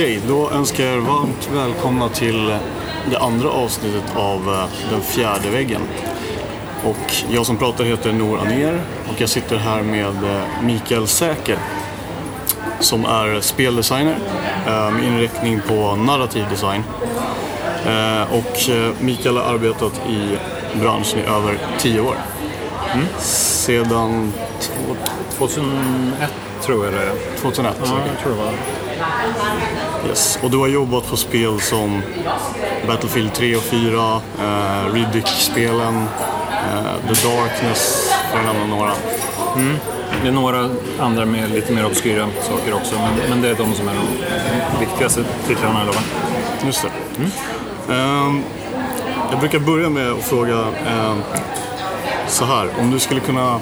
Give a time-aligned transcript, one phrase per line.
[0.00, 2.54] Okej, då önskar jag er varmt välkomna till
[3.10, 5.80] det andra avsnittet av eh, Den fjärde väggen.
[6.84, 11.58] Och jag som pratar heter Nour Aner och jag sitter här med eh, Mikael Säker
[12.80, 14.16] som är speldesigner
[14.66, 16.84] eh, med inriktning på narrativ design.
[18.30, 18.58] Och
[19.00, 20.38] Mikael har arbetat i
[20.80, 22.14] branschen i över tio år.
[23.18, 24.96] Sedan två-
[25.38, 26.30] 2001
[26.62, 27.14] tror jag det är.
[27.42, 28.52] 2001 Ja, jag tror det var.
[30.08, 30.38] Yes.
[30.42, 32.02] Och du har jobbat på spel som
[32.86, 36.06] Battlefield 3 och 4, eh, Riddick-spelen,
[36.50, 38.92] eh, The Darkness, för att nämna några.
[40.22, 43.74] Det är några andra med lite mer obskyra saker också, men, men det är de
[43.74, 46.04] som är de viktigaste titlarna i alla fall.
[46.66, 47.22] Just det.
[47.94, 48.42] Ehm,
[49.30, 51.22] jag brukar börja med att fråga ehm,
[52.28, 53.60] så här, om du skulle kunna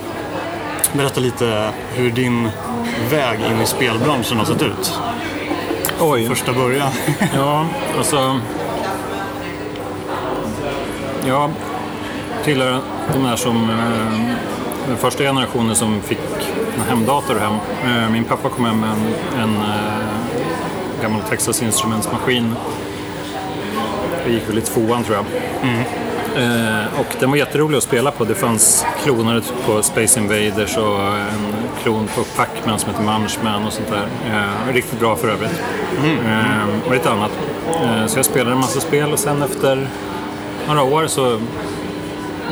[0.93, 2.51] berätta lite hur din
[3.11, 4.99] väg in i spelbranschen har sett ut.
[6.01, 6.27] Oj.
[6.29, 6.91] Första början.
[7.35, 7.67] Ja,
[7.99, 8.41] alltså...
[11.27, 11.51] Jag
[12.45, 12.81] tillhör
[13.13, 13.71] de där som...
[13.71, 14.37] Eh,
[14.89, 16.19] den första generationen som fick
[16.75, 17.55] en hemdator hem.
[17.85, 22.55] Eh, min pappa kom hem med en, en eh, gammal Texas Instruments-maskin.
[24.25, 25.25] Jag gick väl i tvåan tror jag.
[26.37, 28.25] Eh, och den var jätterolig att spela på.
[28.25, 33.73] Det fanns kloner på Space Invaders och en klon på Pac-Man som heter Munchman och
[33.73, 34.07] sånt där.
[34.27, 35.63] Eh, riktigt bra för övrigt.
[36.05, 37.31] Eh, och lite annat.
[37.83, 39.89] Eh, så jag spelade en massa spel och sen efter
[40.69, 41.41] några år så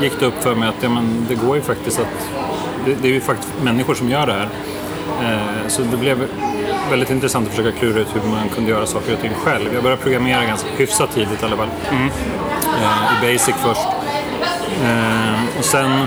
[0.01, 2.29] gick det upp för mig att ja, men det går ju faktiskt att...
[2.85, 4.49] Det, det är ju faktiskt människor som gör det här.
[5.21, 6.27] Eh, så det blev
[6.89, 9.73] väldigt intressant att försöka klura ut hur man kunde göra saker och ting själv.
[9.73, 11.69] Jag började programmera ganska hyfsat tidigt i alla fall.
[11.91, 12.07] Eh,
[12.81, 13.87] I Basic först.
[14.83, 16.05] Eh, och sen...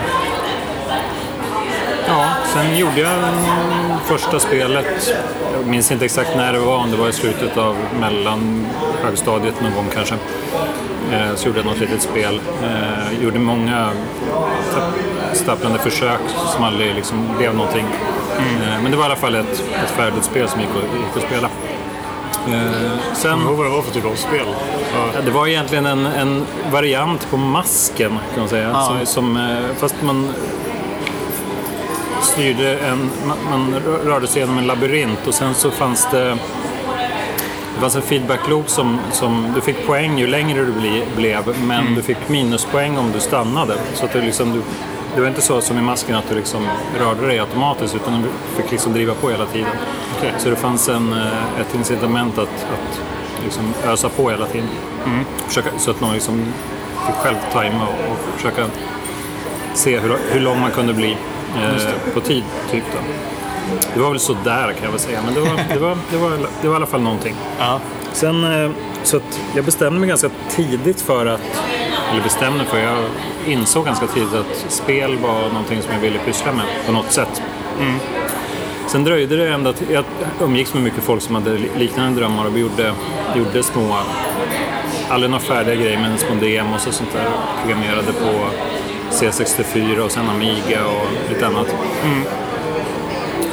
[2.09, 5.15] Ja, sen gjorde jag mm, första spelet.
[5.53, 8.67] Jag minns inte exakt när det var, om det var i slutet av mellan
[9.05, 10.15] högstadiet någon gång kanske.
[11.13, 12.41] Eh, så gjorde jag något litet spel.
[12.63, 13.91] Eh, gjorde många
[14.75, 16.21] tapp- stapplande försök
[16.55, 17.87] som aldrig liksom blev någonting.
[18.39, 21.25] Eh, men det var i alla fall ett, ett färdigt spel som gick att, gick
[21.25, 21.49] att spela.
[22.49, 23.41] Eh, sen...
[23.41, 24.47] Ihåg vad det var för typ av spel?
[24.95, 25.21] Ja.
[25.25, 28.69] Det var egentligen en, en variant på masken kan man säga.
[28.69, 28.87] Ja.
[28.87, 30.33] Som, som, eh, fast man
[32.23, 33.11] styrde en,
[33.51, 33.75] man,
[34.05, 36.39] rörde sig genom en labyrint och sen så fanns det
[37.75, 41.95] det fanns en feedback-loop som, som du fick poäng ju längre du bli, blev men
[41.95, 43.75] du fick minuspoäng om du stannade.
[43.95, 44.63] Så att du liksom, du,
[45.15, 46.69] det var inte så som i masken att du liksom
[46.99, 48.29] rörde dig automatiskt utan du
[48.63, 49.71] fick liksom driva på hela tiden.
[50.21, 50.33] Okej.
[50.39, 53.01] Så det fanns en, eh, ett incitament att, att
[53.45, 54.69] liksom ösa på hela tiden.
[55.47, 56.45] Försöka, så att man liksom
[57.07, 58.67] fick själv tajma och, och försöka
[59.75, 61.17] se hur, hur lång man kunde bli
[61.57, 62.45] eh, på tid.
[62.71, 62.99] Typ då.
[63.95, 66.17] Det var väl så där kan jag väl säga, men det var, det var, det
[66.17, 66.31] var,
[66.63, 67.35] det var i alla fall någonting.
[67.59, 67.81] Ja.
[68.13, 68.71] Sen, eh,
[69.03, 71.63] så att jag bestämde mig ganska tidigt för att,
[72.13, 72.99] eller bestämde för, jag
[73.47, 77.43] insåg ganska tidigt att spel var någonting som jag ville pyssla med på något sätt.
[78.91, 80.05] Sen dröjde det ända till, jag
[80.41, 82.95] umgicks med mycket folk som hade liknande drömmar och vi gjorde,
[83.37, 83.97] gjorde små,
[85.09, 87.31] aldrig några färdiga grejer men små demos och sånt där.
[87.61, 88.47] Programmerade på
[89.11, 91.75] C64 och sen Amiga och lite annat.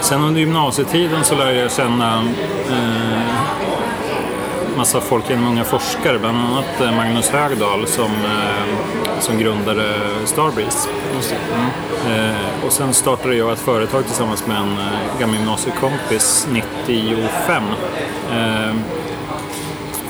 [0.02, 2.18] Sen under gymnasietiden så lärde jag känna
[2.70, 3.07] eh,
[4.78, 9.94] massa folk genom unga forskare, bland annat eh, Magnus Högdahl som, eh, som grundade
[10.26, 10.90] Starbreeze.
[12.06, 12.16] Det.
[12.16, 14.78] Eh, och sen startade jag ett företag tillsammans med en
[15.20, 17.64] gammal gymnasiekompis 95.
[18.32, 18.76] Eh,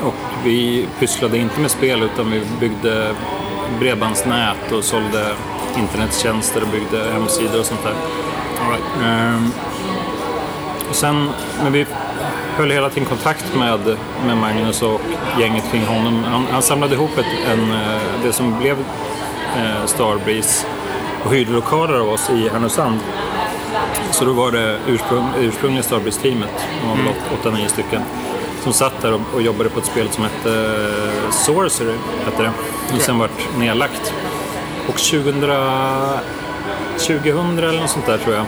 [0.02, 3.14] och vi pysslade inte med spel utan vi byggde
[3.80, 5.34] bredbandsnät och sålde
[5.78, 7.94] internettjänster och byggde hemsidor och sånt där.
[8.64, 9.52] All right.
[10.88, 11.30] Och sen,
[11.62, 11.86] men vi
[12.58, 13.96] höll hela tiden kontakt med,
[14.26, 15.00] med Magnus och
[15.40, 16.24] gänget kring honom.
[16.24, 18.76] Han, han samlade ihop ett, en, eh, det som blev
[19.56, 20.66] eh, Starbreeze
[21.24, 22.98] och hyrde lokaler av oss i Härnösand.
[24.10, 28.02] Så då var det ursprung, ursprungliga Starbreeze-teamet, de var väl åt- 8-9 stycken,
[28.62, 31.94] som satt där och, och jobbade på ett spel som hette eh, Sorcery,
[32.24, 32.50] hette det.
[32.94, 34.12] Och sen vart nedlagt.
[34.88, 35.40] Och 2000,
[36.98, 38.44] 2000 eller något sånt där tror jag,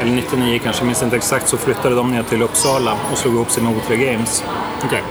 [0.00, 3.50] eller 99 kanske, minns inte exakt, så flyttade de ner till Uppsala och slog ihop
[3.50, 4.44] sig med O3 Games.
[4.84, 5.02] Okej.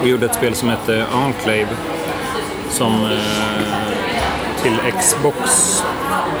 [0.00, 1.68] Och gjorde ett spel som hette Enclave.
[2.70, 5.38] Som eh, till Xbox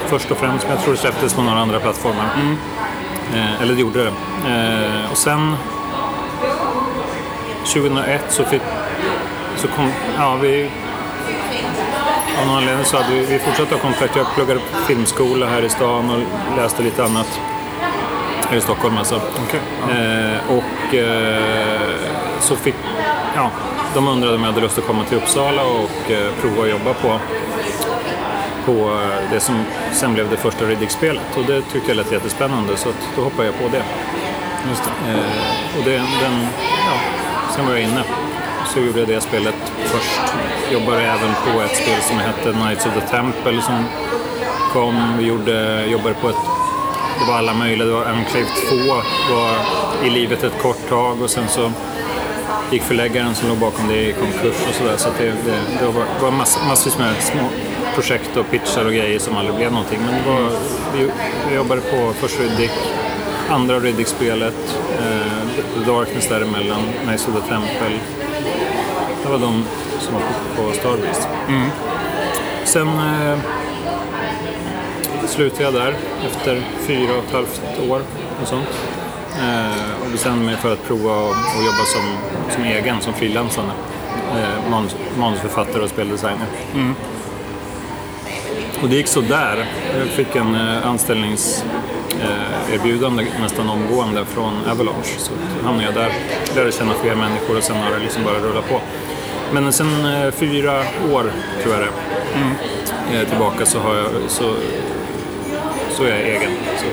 [0.06, 2.30] först och främst, men jag tror det släpptes på några andra plattformar.
[3.34, 4.12] Eh, eller det gjorde det.
[4.50, 5.56] Eh, och sen
[7.74, 8.62] 2001 så, fick,
[9.56, 10.70] så kom, ja vi
[12.40, 14.16] av någon anledning så hade vi, vi fortsatte ha kontakt.
[14.16, 17.40] Jag pluggade på filmskola här i stan och läste lite annat.
[18.48, 19.20] Här i Stockholm alltså.
[19.46, 19.60] Okej.
[19.90, 21.90] Eh, och eh,
[22.40, 22.74] så fick,
[23.36, 23.50] ja,
[23.94, 26.94] de undrade om jag hade lust att komma till Uppsala och eh, prova att jobba
[26.94, 27.18] på,
[28.64, 31.36] på eh, det som sen blev det första Riddick-spelet.
[31.36, 33.82] Och det tyckte jag lät jättespännande så att då hoppade jag på det.
[34.68, 35.12] Just det.
[35.12, 36.46] Eh, och det, den,
[36.86, 37.00] ja,
[37.56, 38.02] sen var jag inne.
[38.74, 40.20] Så gjorde jag det spelet först.
[40.72, 43.84] Jobbade även på ett spel som hette Knights of the Temple som
[44.72, 45.18] kom.
[45.18, 46.36] Vi gjorde, jobbade på ett...
[47.20, 47.86] Det var alla möjliga.
[47.86, 48.94] Det var Enclave 2
[49.34, 49.56] var
[50.06, 51.72] i livet ett kort tag och sen så
[52.70, 54.96] gick förläggaren som låg bakom det i konkurs och sådär.
[54.96, 57.42] Så det, det, det var, var mass, massvis med små
[57.94, 59.98] projekt och pitchar och grejer som aldrig blev någonting.
[60.00, 60.50] Men det var,
[60.96, 61.10] vi,
[61.48, 62.72] vi jobbade på först Riddick,
[63.48, 67.98] andra Riddick-spelet, eh, The Darkness däremellan, Knights of the Temple.
[69.30, 69.64] Var de
[70.00, 70.22] som var
[70.56, 71.28] på, Starbreeze.
[72.64, 73.38] Sen eh,
[75.26, 75.94] slutade jag där
[76.26, 78.02] efter fyra och ett halvt år
[78.42, 78.68] och sånt.
[79.38, 82.16] Eh, och bestämde mig för att prova att jobba som,
[82.54, 83.72] som egen, som frilansande.
[84.36, 86.46] Eh, manus, manusförfattare och speldesigner.
[88.82, 89.66] Och det gick så där.
[89.98, 95.18] Jag fick en eh, anställningserbjudande nästan omgående från Avalanche.
[95.18, 95.32] Så
[95.64, 96.12] hamnade jag där,
[96.56, 98.80] lärde känna fler människor och sen har det liksom bara rullat på.
[99.52, 100.78] Men sen eh, fyra
[101.12, 101.32] år,
[101.62, 104.54] tror jag det är, eh, tillbaka så, har jag, så,
[105.96, 106.50] så är jag egen.
[106.78, 106.84] Så,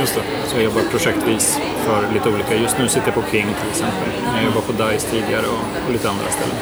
[0.00, 0.20] Just det.
[0.48, 2.54] så jag jobbar projektvis för lite olika.
[2.54, 4.08] Just nu sitter jag på King till exempel.
[4.36, 6.56] Jag jobbar på DICE tidigare och, och lite andra ställen.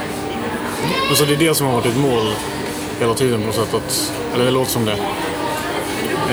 [1.09, 2.27] Alltså det är det som har varit ditt mål
[3.01, 3.75] hela tiden på något sätt?
[3.75, 4.97] Att, eller det låter som det.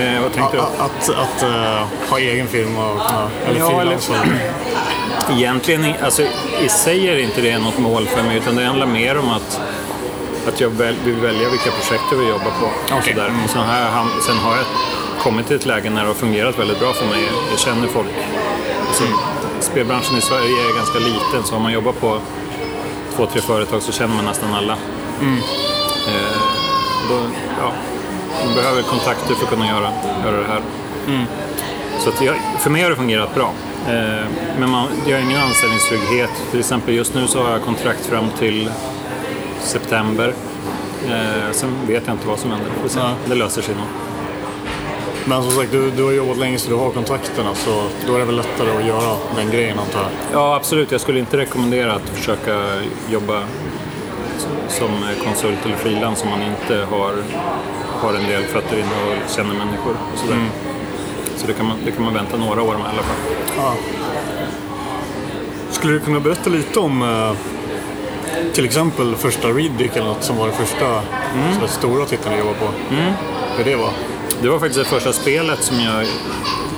[0.03, 0.61] Eh, vad tänkte du?
[0.61, 4.13] Att, att, att eh, ha egen firma och kunna, eller Ja, eller- frilansa.
[5.31, 6.21] Egentligen, alltså,
[6.61, 9.61] i sig är inte det något mål för mig, utan det handlar mer om att,
[10.47, 12.65] att jag väl, vill välja vilka projekt jag vill jobba på.
[12.65, 13.13] Och Okej.
[13.13, 13.31] sådär.
[13.43, 14.65] Och sen, har jag, ham- sen har jag
[15.23, 17.23] kommit till ett läge när det har fungerat väldigt bra för mig.
[17.51, 18.07] Jag känner folk.
[18.87, 19.03] Alltså,
[19.59, 22.19] spelbranschen i Sverige är ganska liten, så om man jobbar på
[23.15, 24.73] två, tre företag så känner man nästan alla.
[26.07, 26.37] Eh,
[27.09, 27.15] då,
[27.61, 27.71] ja,
[28.45, 29.89] man behöver kontakter för att kunna göra,
[30.25, 30.61] göra det här.
[32.05, 33.53] Så jag, för mig har det fungerat bra.
[33.87, 34.25] Eh,
[34.59, 36.29] men man, jag har ingen anställningstrygghet.
[36.51, 38.69] Till exempel just nu så har jag kontrakt fram till
[39.59, 40.33] september.
[41.07, 42.71] Eh, sen vet jag inte vad som händer.
[42.95, 43.13] Nej.
[43.25, 43.85] Det löser sig nog.
[45.25, 48.19] Men som sagt, du, du har jobbat länge så du har kontakterna så då är
[48.19, 50.09] det väl lättare att göra den grejen antar jag.
[50.33, 50.91] Ja, absolut.
[50.91, 52.61] Jag skulle inte rekommendera att försöka
[53.09, 53.43] jobba
[54.67, 54.89] som
[55.23, 57.13] konsult eller frilans om man inte har,
[58.01, 59.95] har en del fötter inne och känner människor.
[60.13, 60.37] Och sådär.
[61.37, 63.75] Så det kan, man, det kan man vänta några år med i alla fall.
[65.71, 67.31] Skulle du kunna berätta lite om eh,
[68.53, 70.85] till exempel första Riddick eller något som var det första
[71.35, 71.67] Mm.
[71.67, 72.65] stora titeln du jobbade på?
[73.57, 73.89] Hur det var?
[74.41, 76.05] Det var faktiskt det första spelet som jag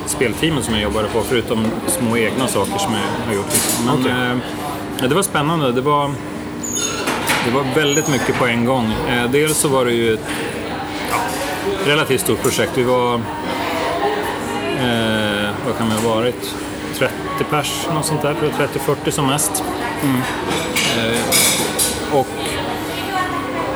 [0.06, 3.54] spelteamet som jag jobbade på, förutom små egna saker som jag har gjort.
[3.86, 4.12] Men Okej.
[4.12, 4.38] eh,
[5.02, 5.72] ja, det var spännande.
[5.72, 6.12] Det var,
[7.46, 8.94] det var väldigt mycket på en gång.
[9.10, 10.20] Eh, dels så var det ju ett
[11.12, 11.18] ja,
[11.86, 12.72] relativt stort projekt.
[12.76, 13.22] Vi var,
[14.78, 16.56] eh, vad kan det ha varit?
[16.98, 17.14] 30
[17.50, 18.34] pers, något sånt där.
[18.34, 18.70] tror jag.
[18.70, 19.64] 30-40 som mest.
[20.98, 22.28] Eh, och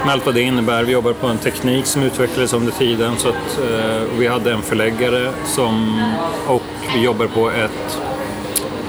[0.06, 0.84] med allt vad det innebär.
[0.84, 3.18] Vi jobbar på en teknik som utvecklades under tiden.
[3.18, 6.02] Så att, eh, vi hade en förläggare som,
[6.48, 6.64] och
[6.96, 8.00] vi jobbar på ett,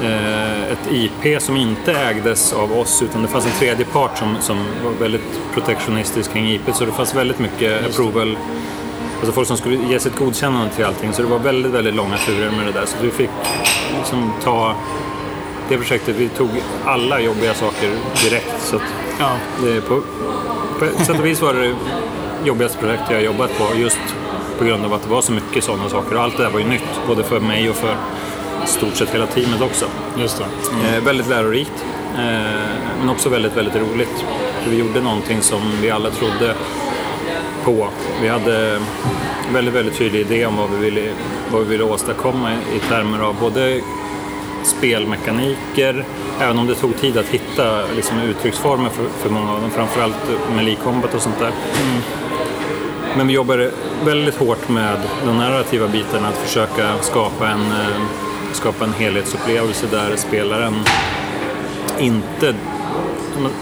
[0.03, 4.37] eh, ett IP som inte ägdes av oss utan det fanns en tredje part som,
[4.41, 6.73] som var väldigt protektionistisk kring IP.
[6.75, 8.37] Så det fanns väldigt mycket approval,
[9.23, 11.13] alltså folk som skulle ge sitt godkännande till allting.
[11.13, 12.87] Så det var väldigt, väldigt långa turer med det där.
[12.87, 13.31] Så vi fick
[13.99, 14.75] liksom ta
[15.69, 16.49] det projektet, vi tog
[16.85, 17.91] alla jobbiga saker
[18.25, 18.55] direkt.
[18.63, 18.83] Så att
[19.21, 19.31] Ja.
[19.65, 20.01] det på,
[20.79, 21.75] på sätt och vis var det
[22.45, 23.99] jobbigaste projekt jag jobbat på just
[24.59, 26.17] på grund av att det var så mycket sådana saker.
[26.17, 27.97] Och allt det där var ju nytt, både för mig och för
[28.67, 29.87] stort sett hela teamet också.
[30.19, 30.97] Just det.
[30.97, 32.21] Eh, väldigt lärorikt, eh,
[33.01, 34.25] men också väldigt, väldigt roligt.
[34.63, 36.55] För vi gjorde någonting som vi alla trodde
[37.65, 37.89] på.
[38.23, 38.81] Vi hade
[39.53, 41.13] väldigt, väldigt tydlig idé om vad vi ville,
[41.51, 43.81] vad vi ville åstadkomma i termer av både
[44.65, 46.05] spelmekaniker,
[46.41, 50.17] även om det tog tid att hitta liksom, uttrycksformer för, för många av dem, framförallt
[50.55, 51.53] med League Combat och sånt där.
[53.17, 53.71] Men vi jobbade
[54.05, 58.03] väldigt hårt med den narrativa biten, att försöka skapa en, eh,
[58.53, 60.75] skapa en helhetsupplevelse där spelaren
[61.99, 62.55] inte...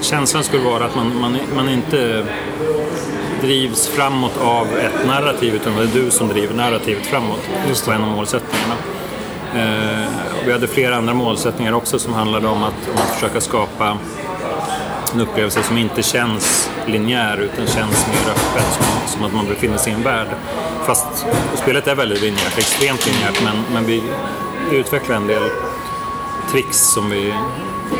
[0.00, 2.26] Känslan skulle vara att man, man, man inte
[3.40, 7.48] drivs framåt av ett narrativ utan det är du som driver narrativet framåt.
[7.68, 7.94] Just det.
[7.94, 8.74] en av målsättningarna.
[9.54, 10.08] Eh,
[10.46, 13.98] vi hade flera andra målsättningar också som handlade om att, om att försöka skapa
[15.14, 19.76] en upplevelse som inte känns linjär utan känns mer öppet, som, som att man befinner
[19.76, 20.28] sig i en värld.
[20.86, 24.02] Fast spelet är väldigt linjärt, extremt linjärt, men, men vi
[24.70, 25.50] vi utvecklade en del
[26.50, 27.34] tricks som vi,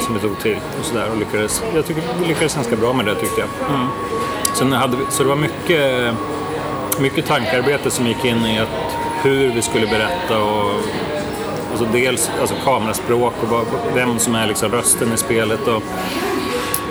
[0.00, 3.06] som vi tog till och sådär och lyckades, jag tycker vi lyckades ganska bra med
[3.06, 3.70] det tyckte jag.
[3.70, 3.87] Mm.
[4.54, 6.14] Sen hade vi, så det var mycket,
[7.00, 10.73] mycket tankarbete som gick in i att hur vi skulle berätta och
[11.71, 15.83] alltså dels alltså kameraspråk och vad, vem som är liksom rösten i spelet och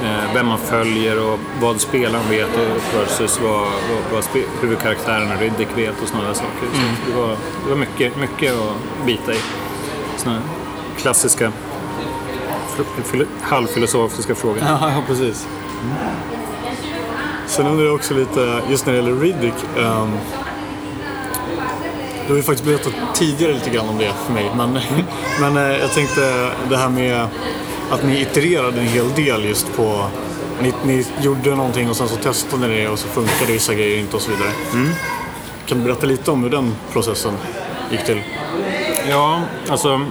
[0.04, 2.50] eh, vem man följer och vad spelaren vet
[2.96, 6.68] versus vad, vad, vad huvudkaraktären Riddick vet och sådana saker.
[6.74, 6.96] Mm.
[7.06, 9.40] Så det var, det var mycket, mycket att bita i.
[10.18, 10.42] Såna
[10.98, 11.52] klassiska
[13.42, 14.58] halvfilosofiska frågor.
[14.62, 15.48] Ja precis.
[15.84, 16.39] Mm.
[17.50, 19.54] Sen undrar jag också lite, just när det gäller Riddick.
[19.78, 20.18] Um,
[22.28, 24.52] du har ju faktiskt berättat tidigare lite grann om det för mig.
[24.58, 24.80] Men,
[25.40, 27.28] men eh, jag tänkte det här med
[27.92, 30.06] att ni itererade en hel del just på...
[30.62, 34.00] Ni, ni gjorde någonting och sen så testade ni det och så funkade vissa grejer
[34.00, 34.52] inte och så vidare.
[34.74, 34.90] Mm.
[35.66, 37.34] Kan du berätta lite om hur den processen
[37.92, 38.22] gick till?
[39.10, 40.02] Ja, alltså...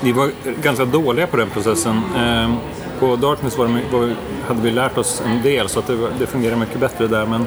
[0.00, 0.30] Vi var
[0.62, 2.02] ganska dåliga på den processen.
[2.16, 2.56] Ehm,
[3.00, 4.14] på Darkness var det, var,
[4.48, 7.26] hade vi lärt oss en del så att det, det fungerar mycket bättre där.
[7.26, 7.46] Men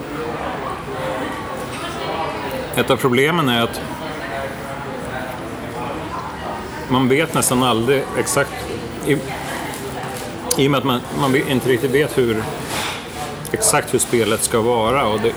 [2.76, 3.82] ett av problemen är att
[6.90, 8.52] man vet nästan aldrig exakt,
[9.08, 9.18] i,
[10.58, 12.44] i och med att man, man inte riktigt vet hur,
[13.52, 15.08] exakt hur spelet ska vara.
[15.08, 15.34] Och det,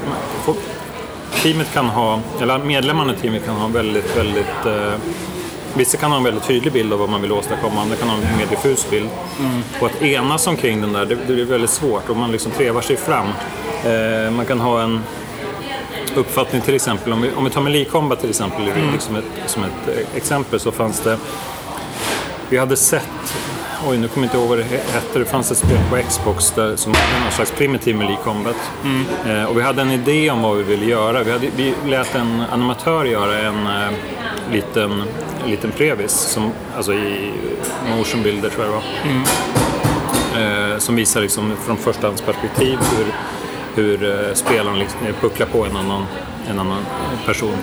[1.43, 4.95] teamet kan ha, eller medlemmarna i teamet kan ha väldigt, väldigt eh,
[5.77, 8.17] Vissa kan ha en väldigt tydlig bild av vad man vill åstadkomma, andra kan ha
[8.17, 9.09] en mer diffus bild.
[9.41, 9.63] Mm.
[9.81, 12.81] Och att enas omkring den där, det, det blir väldigt svårt och man liksom trevar
[12.81, 13.27] sig fram.
[13.85, 15.01] Eh, man kan ha en
[16.15, 19.01] uppfattning till exempel, om vi, om vi tar Melee till exempel mm.
[19.01, 21.19] som, ett, som ett eh, exempel så fanns det,
[22.49, 23.37] vi hade sett
[23.89, 25.19] Oj, nu kommer jag inte ihåg vad det hette.
[25.19, 28.57] Det fanns ett spel på Xbox där, som var någon slags primitiv Melee Combat.
[28.85, 29.05] Mm.
[29.27, 31.23] Eh, och vi hade en idé om vad vi ville göra.
[31.23, 33.93] Vi, hade, vi lät en animatör göra en eh,
[34.53, 35.03] liten,
[35.51, 37.33] liten previs, som, alltså i
[37.97, 38.85] motionbilder tror jag det var.
[39.11, 40.73] Mm.
[40.73, 43.13] Eh, som visar liksom från förstahandsperspektiv hur
[43.77, 46.07] hur eh, spelaren liksom pucklar på en annan,
[46.49, 46.83] en annan
[47.27, 47.57] person.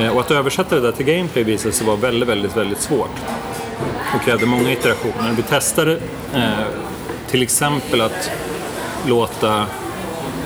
[0.00, 3.16] Eh, och att översätta det där till gameplay visade sig vara väldigt, väldigt, väldigt svårt.
[4.14, 5.32] Och krävde många iterationer.
[5.36, 5.98] Vi testade
[6.34, 6.66] eh,
[7.26, 8.30] till exempel att
[9.06, 9.66] låta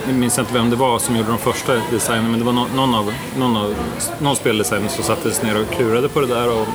[0.05, 2.95] jag minns inte vem det var som gjorde de första designen, men det var någon,
[2.95, 3.75] av, någon, av,
[4.19, 6.67] någon speldesigner som sattes ner och klurade på det där och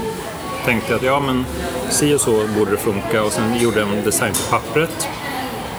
[0.64, 1.46] tänkte att ja, men
[1.90, 5.08] si och så borde det funka och sen gjorde en design på pappret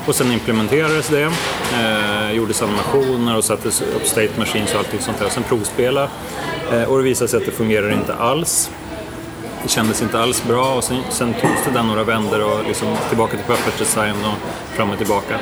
[0.05, 1.31] och sen implementerades det,
[1.73, 5.29] eh, gjordes animationer och sattes upp state machines och allting sånt där.
[5.29, 6.09] Sen provspela
[6.71, 8.71] eh, och det visade sig att det fungerar inte alls.
[9.63, 12.95] Det kändes inte alls bra och sen, sen togs det där några vändor och liksom
[13.09, 15.39] tillbaka till pappersdesign och fram och tillbaka.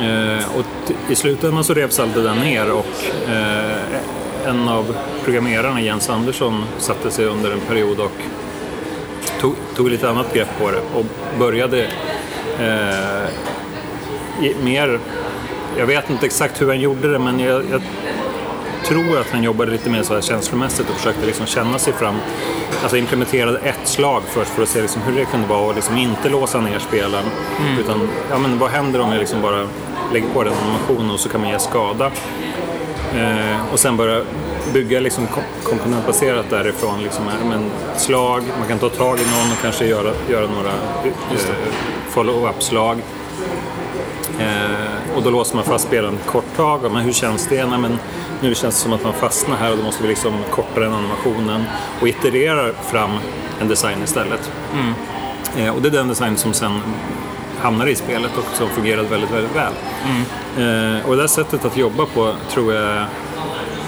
[0.00, 2.86] Eh, och i slutändan så revs allt det där ner och
[3.28, 8.12] eh, en av programmerarna, Jens Andersson, satte sig under en period och
[9.40, 11.04] tog, tog lite annat grepp på det och
[11.38, 11.88] började
[12.60, 13.28] Eh,
[14.64, 15.00] mer,
[15.78, 17.82] jag vet inte exakt hur han gjorde det men jag, jag
[18.88, 22.16] tror att han jobbade lite mer så här känslomässigt och försökte liksom känna sig fram.
[22.82, 25.96] Alltså implementerade ett slag först för att se liksom hur det kunde vara och liksom
[25.96, 27.24] inte låsa ner spelaren.
[27.60, 27.78] Mm.
[27.78, 29.68] Utan, ja men vad händer om jag liksom bara
[30.12, 32.10] lägger på den animationen och så kan man ge skada.
[33.14, 34.22] Eh, och sen börja
[34.72, 35.26] bygga liksom
[35.62, 37.02] komponentbaserat därifrån.
[37.02, 40.70] Liksom, men slag, man kan ta tag i någon och kanske göra, göra några
[41.04, 41.12] eh,
[42.08, 43.02] follow-up-slag.
[44.40, 46.80] Eh, och då låser man fast spelaren ett kort tag.
[46.92, 47.66] Men hur känns det?
[47.66, 47.98] Nej, men
[48.40, 50.92] nu känns det som att man fastnar här och då måste vi liksom korta den
[50.92, 51.64] animationen
[52.00, 53.10] och iterera fram
[53.60, 54.50] en design istället.
[54.72, 54.94] Mm.
[55.56, 56.80] Eh, och det är den design som sen
[57.58, 59.72] hamnar i spelet och som fungerade väldigt, väldigt väl.
[60.04, 60.96] Mm.
[60.96, 63.04] Eh, och det där sättet att jobba på tror jag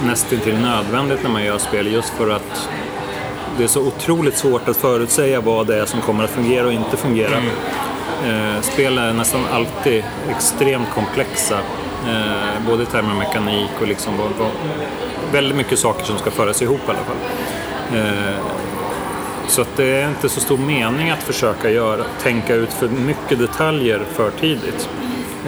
[0.07, 2.69] nästintill nödvändigt när man gör spel just för att
[3.59, 6.73] det är så otroligt svårt att förutsäga vad det är som kommer att fungera och
[6.73, 7.37] inte fungera.
[7.37, 7.51] Mm.
[8.27, 11.59] Eh, spel är nästan alltid extremt komplexa.
[12.09, 14.51] Eh, både i termer av mekanik och liksom vad, vad,
[15.33, 17.17] väldigt mycket saker som ska föras ihop i alla fall.
[17.99, 18.39] Eh,
[19.49, 23.39] så att det är inte så stor mening att försöka göra, tänka ut för mycket
[23.39, 24.89] detaljer för tidigt.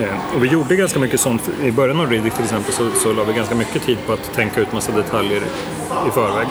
[0.01, 1.51] Eh, och vi gjorde ganska mycket sånt.
[1.63, 4.33] I början av Riddick till exempel så, så la vi ganska mycket tid på att
[4.35, 5.43] tänka ut massa detaljer
[6.09, 6.47] i förväg.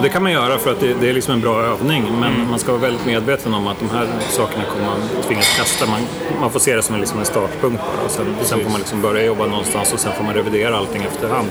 [0.00, 2.34] Och det kan man göra för att det, det är liksom en bra övning, men
[2.34, 2.50] mm.
[2.50, 5.86] man ska vara väldigt medveten om att de här sakerna kommer man tvingas kasta.
[5.86, 6.00] Man,
[6.40, 8.04] man får se det som en, liksom en startpunkt bara.
[8.04, 11.02] Och sen, sen får man liksom börja jobba någonstans och sen får man revidera allting
[11.02, 11.48] efterhand.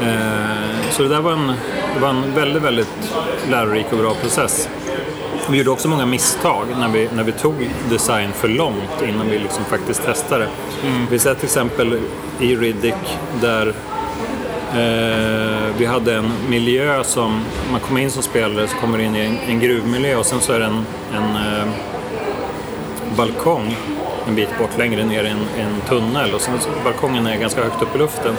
[0.00, 1.46] Eh, så det där var en,
[1.94, 3.12] det var en väldigt, väldigt
[3.50, 4.68] lärorik och bra process.
[5.50, 9.38] Vi gjorde också många misstag när vi, när vi tog design för långt innan vi
[9.38, 10.48] liksom faktiskt testade.
[10.86, 11.06] Mm.
[11.10, 12.00] Vi ser till exempel
[12.40, 13.74] i Riddick där
[15.78, 19.20] vi hade en miljö som, man kommer in som spelare så kommer du in i
[19.20, 21.68] en, en gruvmiljö och sen så är det en, en eh,
[23.16, 23.76] balkong
[24.28, 27.62] en bit bort längre ner i en, en tunnel och sen så, balkongen är ganska
[27.62, 28.34] högt upp i luften.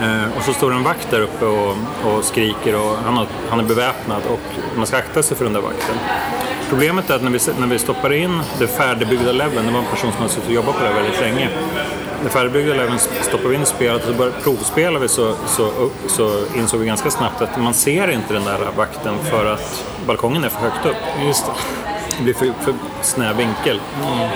[0.00, 3.60] Eh, och så står en vakt där uppe och, och skriker och han, har, han
[3.60, 4.40] är beväpnad och
[4.76, 5.96] man ska akta sig för den där vakten.
[6.68, 9.86] Problemet är att när vi, när vi stoppar in det färdigbyggda leveln, det var en
[9.86, 11.48] person som hade suttit och jobbat på det väldigt länge.
[12.22, 16.44] När färdigbyggda leveln stoppar vi in spelet och så börjar provspelar vi så, så, så
[16.56, 20.48] insåg vi ganska snabbt att man ser inte den där vakten för att balkongen är
[20.48, 21.26] för högt upp.
[21.26, 21.52] Just det.
[22.18, 23.80] Det blir för, för snäv vinkel.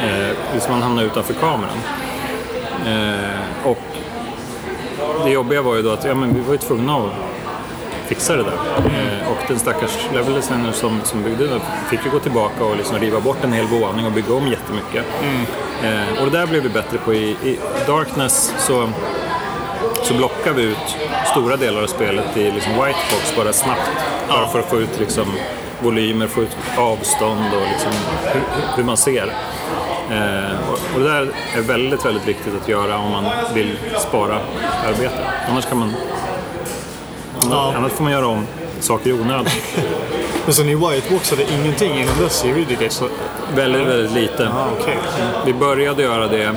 [0.02, 1.78] Eh, liksom man hamnar utanför kameran.
[2.86, 3.78] Eh, och
[5.24, 7.10] det jobbiga var ju då att ja, men vi var ju tvungna att
[8.06, 8.58] fixa det där.
[8.76, 11.60] Eh, och den stackars level designer som, som byggde det
[11.90, 15.04] fick ju gå tillbaka och liksom riva bort en hel våning och bygga om jättemycket.
[15.82, 17.14] Eh, och det där blev vi bättre på.
[17.14, 18.88] I, i Darkness så,
[20.02, 20.96] så blockar vi ut
[21.30, 23.90] stora delar av spelet i liksom whitebox bara snabbt.
[24.28, 25.26] Bara för att få ut liksom
[25.80, 27.92] volymer, få ut avstånd och liksom
[28.32, 28.42] hur,
[28.76, 29.32] hur man ser.
[30.10, 34.38] Eh, och, och det där är väldigt, väldigt viktigt att göra om man vill spara
[34.86, 35.18] arbete.
[35.48, 35.94] Annars kan man
[37.50, 37.74] Ja.
[37.76, 38.46] Annars får man göra om
[38.80, 39.46] saker i onödan.
[40.44, 42.92] Men så ni whiteboxade ingenting innan dess i Riddick?
[42.92, 43.08] Så...
[43.54, 44.48] väldigt, väldigt lite.
[44.48, 44.98] Ah, okej.
[45.46, 46.54] Vi började göra det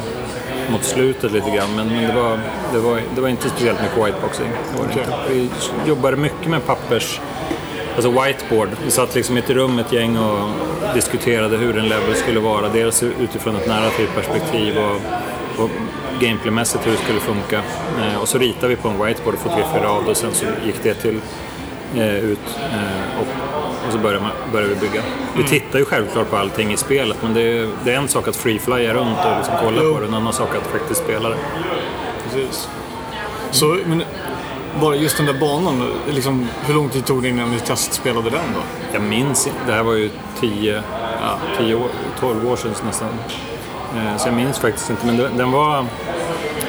[0.71, 2.39] mot slutet lite grann, men, men det, var,
[2.73, 4.47] det, var, det var inte speciellt mycket whiteboxing.
[4.83, 5.13] Inte.
[5.29, 5.49] Vi
[5.85, 7.21] jobbade mycket med pappers,
[7.95, 8.69] alltså whiteboard.
[8.85, 10.49] Vi satt liksom i ett rum, ett gäng och
[10.93, 12.69] diskuterade hur en level skulle vara.
[12.69, 15.69] Dels utifrån ett narrativt perspektiv och, och
[16.19, 17.61] gameplaymässigt hur det skulle funka.
[18.01, 20.45] Eh, och så ritade vi på en whiteboard och fotograferade av det och sen så
[20.65, 21.19] gick det till
[21.95, 22.39] eh, ut
[22.71, 23.27] eh, och,
[23.87, 25.01] och så började, man, började vi bygga.
[25.37, 28.27] Vi tittar ju självklart på allting i spelet men det är, det är en sak
[28.27, 29.93] att freeflya runt och liksom kolla Jo.
[29.93, 31.37] på det, en annan sak att faktiskt spela det.
[32.23, 32.69] Precis.
[33.51, 34.03] Så, men
[34.81, 38.45] bara just den där banan, liksom, hur lång tid tog det innan ni testspelade den
[38.55, 38.61] då?
[38.93, 40.83] Jag minns inte, det här var ju 10,
[41.21, 43.07] ja, 10 år, 12 år sedan nästan.
[43.95, 45.85] Eh, Så jag minns faktiskt inte, men den den var,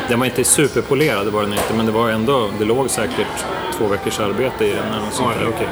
[0.08, 3.26] den var inte superpolerad, var den inte, men det var ändå, det låg säkert
[3.78, 5.48] två veckors arbete i den eller något sånt Oj, där.
[5.56, 5.68] okej.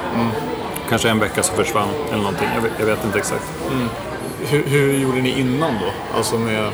[0.88, 3.44] Kanske en vecka så försvann eller någonting, jag vet, jag vet inte exakt.
[4.48, 6.16] Hur, hur gjorde ni innan då?
[6.18, 6.70] Alltså med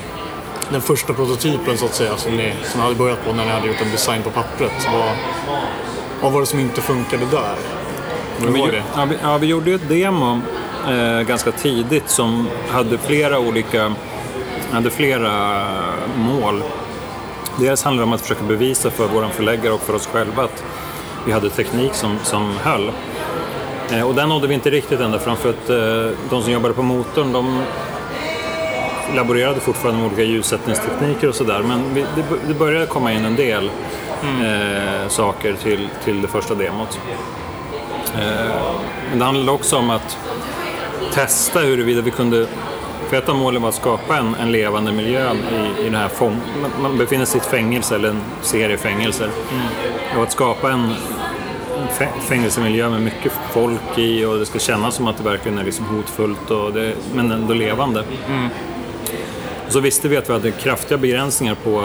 [0.70, 3.50] den första prototypen så att säga som ni, som ni hade börjat på när ni
[3.50, 4.88] hade gjort en design på pappret.
[4.92, 5.08] Vad,
[6.22, 7.54] vad var det som inte funkade där?
[8.38, 8.82] Vad vi, det?
[8.96, 10.40] Ja, vi, ja, vi gjorde ju ett demo
[10.88, 13.94] eh, ganska tidigt som hade flera olika
[14.74, 15.66] hade flera
[16.16, 16.62] mål.
[17.58, 20.64] Dels handlade det om att försöka bevisa för vår förläggare och för oss själva att
[21.26, 22.92] vi hade teknik som, som höll.
[23.92, 26.74] Eh, och den nådde vi inte riktigt ända fram för att eh, de som jobbade
[26.74, 27.62] på motorn de
[29.16, 31.62] laborerade fortfarande med olika ljussättningstekniker och sådär.
[31.62, 32.04] Men vi,
[32.48, 33.70] det, började komma in en del
[34.22, 37.00] eh, saker till, till det första demot.
[39.10, 40.18] Men det handlade också om att
[41.12, 42.46] testa huruvida vi kunde
[43.08, 46.08] för ett av målen var att skapa en, en levande miljö i, i den här
[46.08, 46.40] fång...
[46.82, 49.30] man- befinner sig i ett fängelse eller en serie fängelser.
[50.16, 50.94] Och att skapa en
[51.78, 55.58] en fä- fängelsemiljö med mycket folk i och det ska kännas som att det verkligen
[55.58, 58.04] är liksom hotfullt och det, men ändå levande.
[59.66, 61.84] Och så visste vi att vi hade kraftiga begränsningar på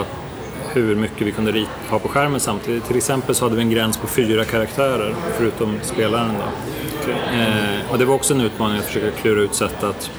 [0.72, 2.86] hur mycket vi kunde ha på skärmen samtidigt.
[2.86, 6.32] Till exempel så hade vi en gräns på fyra karaktärer förutom spelaren.
[6.38, 7.12] Då.
[7.12, 10.10] Eh, och det var också en utmaning att försöka klura ut sätt att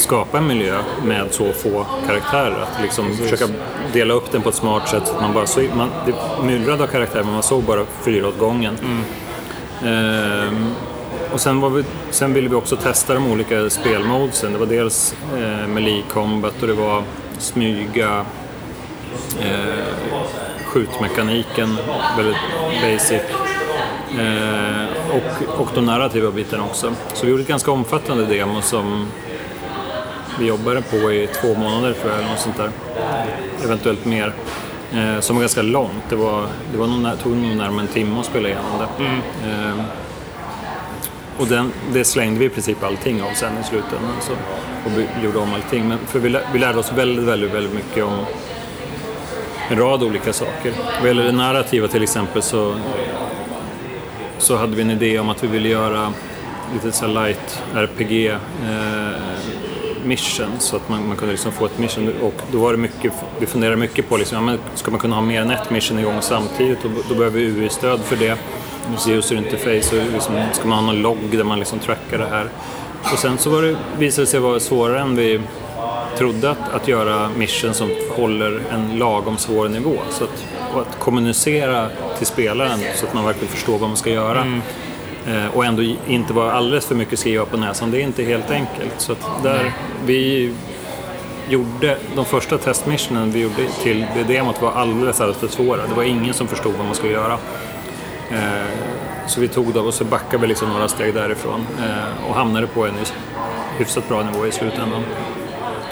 [0.00, 2.62] skapa en miljö med så få karaktärer.
[2.62, 3.44] Att liksom försöka
[3.92, 6.82] dela upp den på ett smart sätt så att man bara så, man, det myllrade
[6.82, 8.78] av karaktärer men man såg bara fyra åt gången.
[9.84, 10.74] Ehm,
[11.32, 14.52] och sen, vi, sen ville vi också testa de olika spelmodesen.
[14.52, 17.02] Det var dels eh, melee combat och det var
[17.38, 18.24] smyga,
[19.40, 19.84] eh,
[20.64, 21.76] skjutmekaniken,
[22.16, 22.36] väldigt
[22.82, 23.22] basic.
[24.18, 26.92] Eh, och, och de narrativa bitarna också.
[27.14, 29.06] Så vi gjorde ett ganska omfattande demo som
[30.38, 32.70] vi jobbade på i två månader tror jag, eller något sånt där.
[33.64, 34.32] Eventuellt mer.
[34.94, 36.02] Eh, som var ganska långt.
[36.08, 39.04] Det, var, det var nog, tog nog närmare en timme att spela igenom det.
[39.50, 39.84] Eh,
[41.38, 44.12] och den, det slängde vi i princip allting av sen i slutändan.
[44.20, 44.32] Så,
[44.84, 45.88] och vi gjorde om allting.
[45.88, 48.18] Men för vi, lä- vi lärde oss väldigt, väldigt, väldigt mycket om
[49.68, 50.72] en rad olika saker.
[50.98, 52.74] Vad gäller det narrativa till exempel så,
[54.38, 56.12] så hade vi en idé om att vi ville göra
[56.72, 59.09] lite så light RPG eh,
[60.04, 63.12] mission så att man, man kunde liksom få ett mission och då var det mycket,
[63.38, 65.98] vi funderade mycket på liksom, ja, men ska man kunna ha mer än ett mission
[65.98, 68.38] igång samtidigt och då behöver vi UI-stöd för det.
[69.08, 72.48] User interface och liksom, ska man ha någon logg där man liksom trackar det här.
[73.12, 75.40] Och sen så var det, visade det sig vara svårare än vi
[76.18, 79.96] trodde att, att göra mission som håller en lagom svår nivå.
[80.10, 84.10] Så att, och att kommunicera till spelaren så att man verkligen förstår vad man ska
[84.10, 84.40] göra.
[84.40, 84.60] Mm
[85.26, 87.90] Eh, och ändå inte vara alldeles för mycket skriva på näsan.
[87.90, 88.94] Det är inte helt enkelt.
[88.96, 89.72] Så att där
[90.04, 90.52] vi
[91.48, 95.86] gjorde, de första testmissionen vi gjorde till det demot var alldeles, alldeles för svåra.
[95.86, 97.38] Det var ingen som förstod vad man skulle göra.
[98.30, 98.68] Eh,
[99.26, 102.66] så vi tog dem och så backade vi liksom några steg därifrån eh, och hamnade
[102.66, 102.94] på en
[103.78, 105.02] hyfsat bra nivå i slutändan,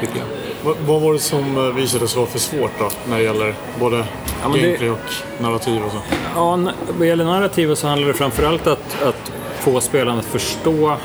[0.01, 0.38] tycker jag.
[0.65, 3.55] Vad, vad var det som eh, visade sig vara för svårt då, när det gäller
[3.81, 4.05] både
[4.43, 4.99] Ja, gameplay och
[5.41, 5.99] narrativ och så?
[6.35, 6.59] Ja,
[6.99, 10.97] vad gäller narrativet så handlar det framförallt att, att få spelarna att förstå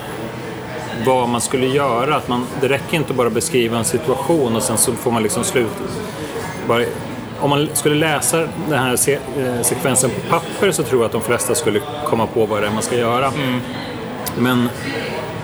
[1.06, 2.16] vad man skulle göra.
[2.16, 5.24] Att man, det räcker inte bara att beskriva en situation och sen så får man
[5.24, 5.72] liksom slut.
[6.68, 6.86] Bara,
[7.40, 8.38] om man skulle läsa
[8.70, 12.28] den här se, eh, sekvensen på papper så tror jag att de flesta skulle komma
[12.28, 13.32] på vad det är man ska göra.
[14.38, 14.70] Men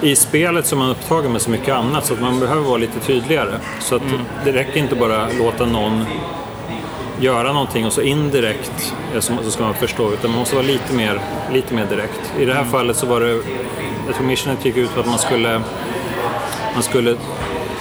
[0.02, 2.78] i spelet så är man upptagen med så mycket annat så att man behöver vara
[2.78, 3.60] lite tydligare.
[3.80, 4.02] Så att
[4.46, 6.06] det räcker inte bara låta någon
[7.22, 10.94] göra någonting och så indirekt eh, så ska man förstå, utan man måste vara lite
[10.94, 11.22] mer,
[11.54, 12.34] lite mer direkt.
[12.40, 13.30] I det här fallet så var det,
[14.08, 15.62] jag tror missionet gick ut på att man skulle,
[16.74, 17.18] man skulle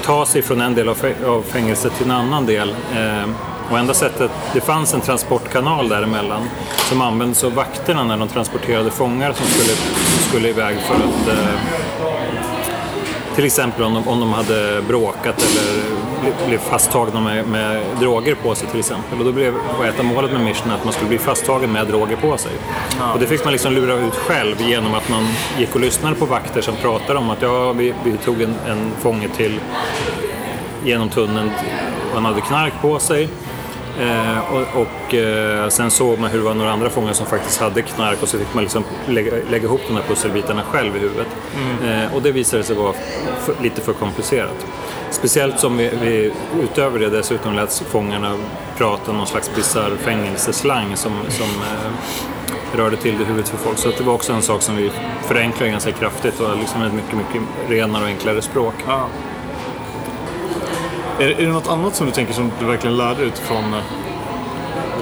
[0.04, 2.68] ta sig från en del av fängelset till en annan del.
[2.68, 3.30] Eh,
[3.70, 6.48] och enda sättet, det fanns en transportkanal däremellan
[6.88, 11.28] som användes av vakterna när de transporterade fångar som skulle, som skulle iväg för att
[11.28, 11.54] eh,
[13.38, 15.82] till exempel om de, om de hade bråkat eller
[16.20, 19.18] bli- blev fasttagna med, med droger på sig till exempel.
[19.18, 21.86] Och då blev, var ett av målet med mission att man skulle bli fasttagen med
[21.86, 22.52] droger på sig.
[23.14, 26.24] Och det fick man liksom lura ut själv genom att man gick och lyssnade på
[26.24, 29.60] vakter som pratade om att ja, vi, vi tog en, en fånge till
[30.84, 31.50] genom tunneln
[32.10, 33.28] och han hade knark på sig.
[34.00, 37.60] Eh, och och eh, sen såg man hur det var några andra fångar som faktiskt
[37.60, 40.98] hade knark och så fick man liksom lägga, lägga ihop de här pusselbitarna själv i
[40.98, 41.26] huvudet.
[41.84, 42.92] Eh, och det visade sig vara
[43.40, 44.66] för, lite för komplicerat.
[45.10, 46.32] Speciellt som vi, vi
[46.62, 48.36] utöver det dessutom lät fångarna
[48.76, 53.78] prata någon slags bisarr fängelseslang som, som eh, rörde till det i huvudet för folk.
[53.78, 54.90] Så det var också en sak som vi
[55.26, 58.74] förenklade ganska kraftigt och liksom ett mycket, mycket renare och enklare språk.
[58.86, 59.08] Ja.
[61.18, 63.82] Är, är det något annat som du tänker som du verkligen lärde ut från eh,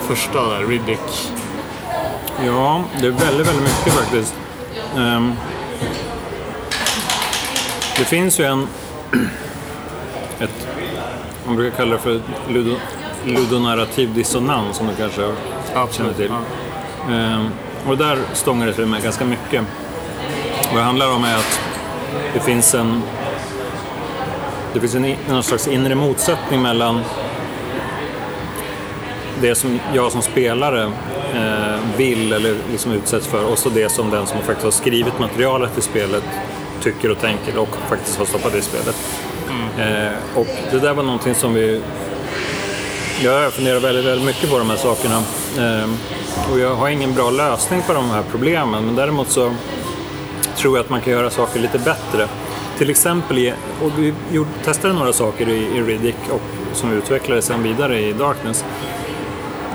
[0.01, 1.33] första där, Riddick?
[2.45, 4.35] Ja, det är väldigt, väldigt mycket faktiskt.
[4.97, 5.33] Ehm,
[7.99, 8.69] det finns ju en...
[10.41, 10.69] Ett,
[11.47, 12.77] man brukar kalla det för ludo,
[13.25, 15.33] ludonarrativ dissonans, som du kanske
[15.91, 16.31] känner till.
[17.09, 17.15] Ja.
[17.15, 17.49] Ehm,
[17.87, 19.65] och där stångar det till med ganska mycket.
[20.69, 21.61] Vad det handlar om är att
[22.35, 23.03] det finns en...
[24.77, 27.01] Det finns en, någon slags inre motsättning mellan
[29.41, 30.93] det som jag som spelare
[31.35, 35.19] eh, vill eller liksom utsätts för och så det som den som faktiskt har skrivit
[35.19, 36.25] materialet till spelet
[36.83, 38.97] tycker och tänker och faktiskt har stoppat det i spelet.
[39.51, 40.15] Mm.
[40.35, 41.83] och det där var någonting som vi...
[43.23, 45.23] Jag funderar väldigt, väldigt mycket på de här sakerna.
[45.59, 45.91] Eh,
[46.53, 49.55] och jag har ingen bra lösning på de här problemen men däremot så
[50.57, 52.29] tror jag att man kan göra saker lite bättre.
[52.79, 54.15] Till exempel, och vi
[54.65, 56.41] testade några saker i, Riddick och
[56.73, 58.65] som vi utvecklade sen vidare i Darkness.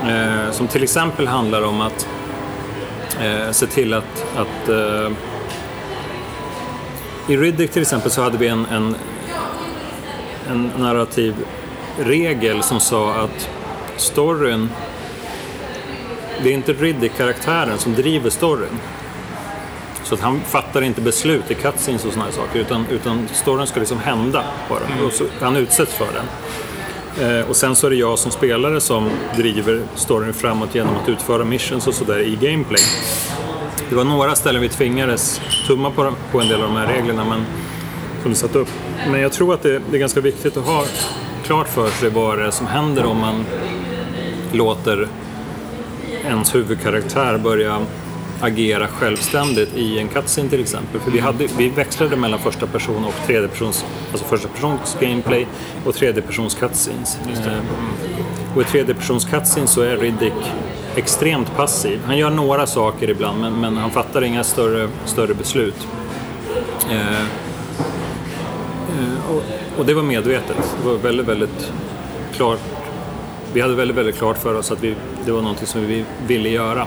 [0.08, 2.08] Eh, som till exempel handlar om att
[3.20, 5.10] eh, se till att, att eh,
[7.28, 8.96] i Riddick till exempel så hade vi en, en,
[10.50, 11.34] en narrativ
[11.98, 13.50] regel som sa att
[13.96, 14.68] storyn
[16.42, 18.78] det är inte Riddick-karaktären som driver storyn.
[20.04, 23.66] Så att han fattar inte beslut i cutscenes och sådana här saker utan, utan storyn
[23.66, 25.06] ska liksom hända bara.
[25.06, 26.26] Och så, han utsätts för den.
[27.20, 31.08] Eh, och sen så är det jag som spelare som driver storyn framåt genom att
[31.08, 32.82] utföra missions och sådär i gameplay.
[33.88, 37.24] Det var några ställen vi tvingades tumma på, på en del av de här reglerna
[37.24, 37.44] men,
[38.22, 38.68] som vi satt upp.
[39.10, 40.84] Men jag tror att det, det är ganska viktigt att ha
[41.44, 43.44] klart för sig vad det är som händer om man
[44.52, 45.08] låter
[46.24, 47.80] ens huvudkaraktär börja
[48.42, 51.00] agera självständigt i en cutscene till exempel.
[51.00, 55.46] För vi, hade, vi växlade mellan första person och tredje persons, alltså första persons gameplay
[55.86, 57.18] och tredje persons cutscenes.
[57.46, 57.52] Eh,
[58.56, 60.32] Och i tredje persons cutscenes så är Riddick
[60.96, 62.00] extremt passiv.
[62.06, 65.86] Han gör några saker ibland men, men han fattar inga större, större beslut.
[66.90, 67.26] Eh, eh,
[69.30, 69.42] och,
[69.78, 70.56] och det var medvetet.
[70.82, 71.72] Det var väldigt, väldigt
[72.36, 72.58] klart.
[73.52, 76.48] Vi hade väldigt, väldigt klart för oss att vi, det var någonting som vi ville
[76.48, 76.86] göra.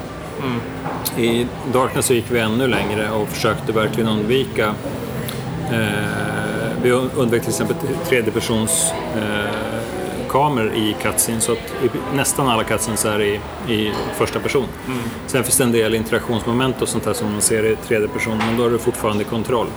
[1.18, 4.76] I Darkness så gick vi ännu längre och försökte verkligen undvika
[5.72, 6.26] eh,
[6.82, 13.06] vi undvek till exempel tredjepersons eh, kameror i cutscenes så att i nästan alla cutscenes
[13.06, 14.66] är i, i första person.
[15.28, 18.38] Sen finns det en del interaktionsmoment och sånt där som man ser i tredje person
[18.38, 19.68] men då har du fortfarande kontroll.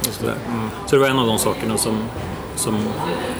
[0.00, 0.34] Så, där.
[0.86, 1.98] så det var en av de sakerna som,
[2.56, 2.78] som,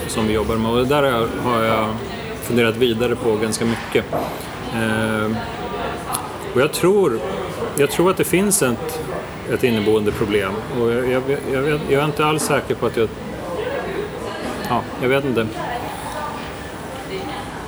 [0.09, 1.89] som vi jobbar med och det där har jag, har jag
[2.43, 4.05] funderat vidare på ganska mycket.
[4.75, 5.37] Eh,
[6.55, 7.19] Och jag tror,
[7.77, 9.01] jag tror att det finns ett,
[9.53, 10.53] ett inneboende problem.
[10.81, 13.09] Och jag, jag, jag, vet, jag är inte alls säker på att jag...
[14.69, 15.47] Ja, jag vet inte.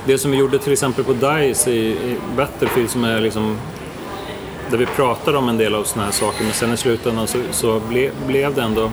[0.05, 3.57] Det som vi gjorde till exempel på DICE i, i Battlefield som är liksom
[4.69, 7.37] där vi pratade om en del av sådana här saker men sen i slutändan så,
[7.51, 8.91] så ble, blev det ändå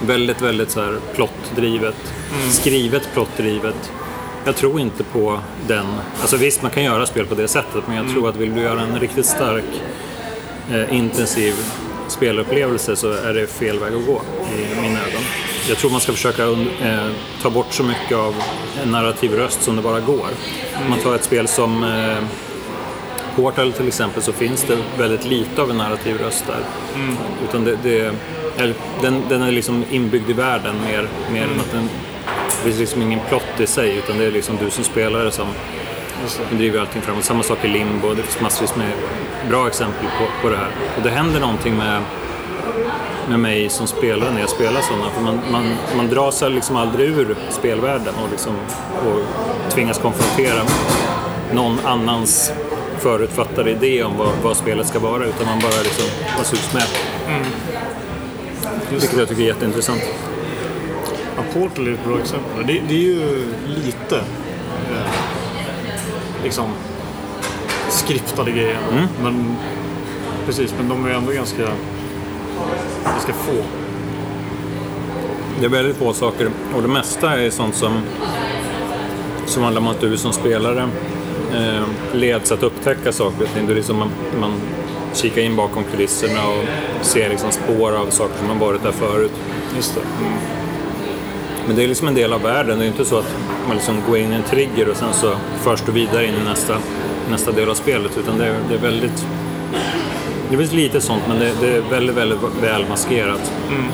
[0.00, 2.14] väldigt, väldigt så här plottdrivet.
[2.38, 2.50] Mm.
[2.50, 3.92] Skrivet plottdrivet.
[4.46, 5.86] Jag tror inte på den.
[6.20, 8.14] Alltså visst, man kan göra spel på det sättet men jag mm.
[8.14, 9.82] tror att vill du göra en riktigt stark,
[10.70, 11.54] eh, intensiv
[12.08, 14.22] spelupplevelse så är det fel väg att gå
[14.56, 15.22] i mina ögon.
[15.68, 17.10] Jag tror man ska försöka eh,
[17.42, 18.34] ta bort så mycket av
[18.82, 20.28] en narrativ röst som det bara går.
[20.84, 22.24] Om man tar ett spel som eh,
[23.36, 26.60] Portal till exempel så finns det väldigt lite av en narrativ röst där.
[26.94, 27.16] Mm.
[27.48, 28.00] Utan det, det
[28.56, 31.54] är, den, den, är liksom inbyggd i världen mer, mer mm.
[31.54, 31.88] än att den...
[32.66, 35.46] Finns liksom ingen plott i sig utan det är liksom du som spelare som
[36.50, 37.24] driver allting framåt.
[37.24, 38.92] Samma sak i Limbo, det finns massvis med
[39.48, 40.70] bra exempel på, på det här.
[40.96, 42.02] Och det händer någonting med,
[43.28, 45.10] med mig som spelare när jag spelar sådana.
[45.10, 48.54] För man, man, man drar sig liksom aldrig ur spelvärlden och, liksom,
[49.06, 49.22] och
[49.72, 50.62] tvingas konfrontera
[51.52, 52.52] någon annans
[52.98, 56.04] förutfattade idé om vad, vad spelet ska vara utan man bara liksom,
[56.36, 56.86] man sugs med.
[57.28, 57.46] Mm.
[58.90, 60.02] Vilket jag tycker är jätteintressant.
[61.60, 62.66] Portal är ett bra exempel.
[62.66, 63.46] Det, det är ju
[63.84, 65.12] lite eh,
[66.44, 66.70] liksom
[67.88, 68.78] skriptade grejer.
[68.92, 69.06] Mm.
[69.22, 69.56] Men,
[70.46, 71.62] precis, men de är ändå ganska,
[73.04, 73.62] ganska få.
[75.60, 78.00] Det är väldigt få saker och det mesta är sånt som,
[79.46, 80.88] som handlar om att du som spelare
[81.54, 83.68] eh, leds att upptäcka saker och ting.
[83.68, 84.52] liksom man, man
[85.14, 86.64] kikar in bakom kulisserna och
[87.06, 89.32] ser liksom spår av saker som har varit där förut.
[89.76, 90.00] Just det.
[90.00, 90.65] Mm.
[91.66, 92.78] Men det är liksom en del av världen.
[92.78, 93.34] Det är inte så att
[93.66, 96.44] man liksom går in i en trigger och sen så förs du vidare in i
[96.44, 96.78] nästa,
[97.30, 98.18] nästa del av spelet.
[98.18, 99.26] Utan det är, det är väldigt...
[100.50, 103.52] Det finns lite sånt men det, det är väldigt, väldigt väl maskerat.
[103.68, 103.84] Mm.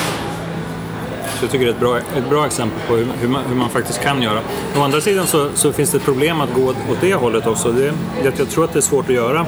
[1.43, 3.55] Så jag tycker det är ett bra, ett bra exempel på hur, hur, man, hur
[3.55, 4.41] man faktiskt kan göra.
[4.79, 7.73] Å andra sidan så, så, finns det ett problem att gå åt det hållet också.
[7.73, 9.47] Det, det, jag tror att det är svårt att göra.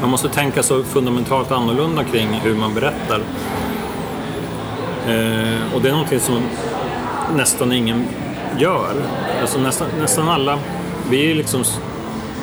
[0.00, 3.20] Man måste tänka så fundamentalt annorlunda kring hur man berättar.
[5.06, 6.42] Eh, och det är någonting som
[7.34, 8.04] nästan ingen
[8.58, 8.94] gör.
[9.40, 10.58] Alltså nästan, nästan alla,
[11.10, 11.64] vi är liksom,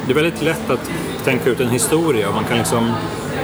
[0.05, 0.91] det är väldigt lätt att
[1.23, 2.31] tänka ut en historia.
[2.31, 2.83] Man kan liksom,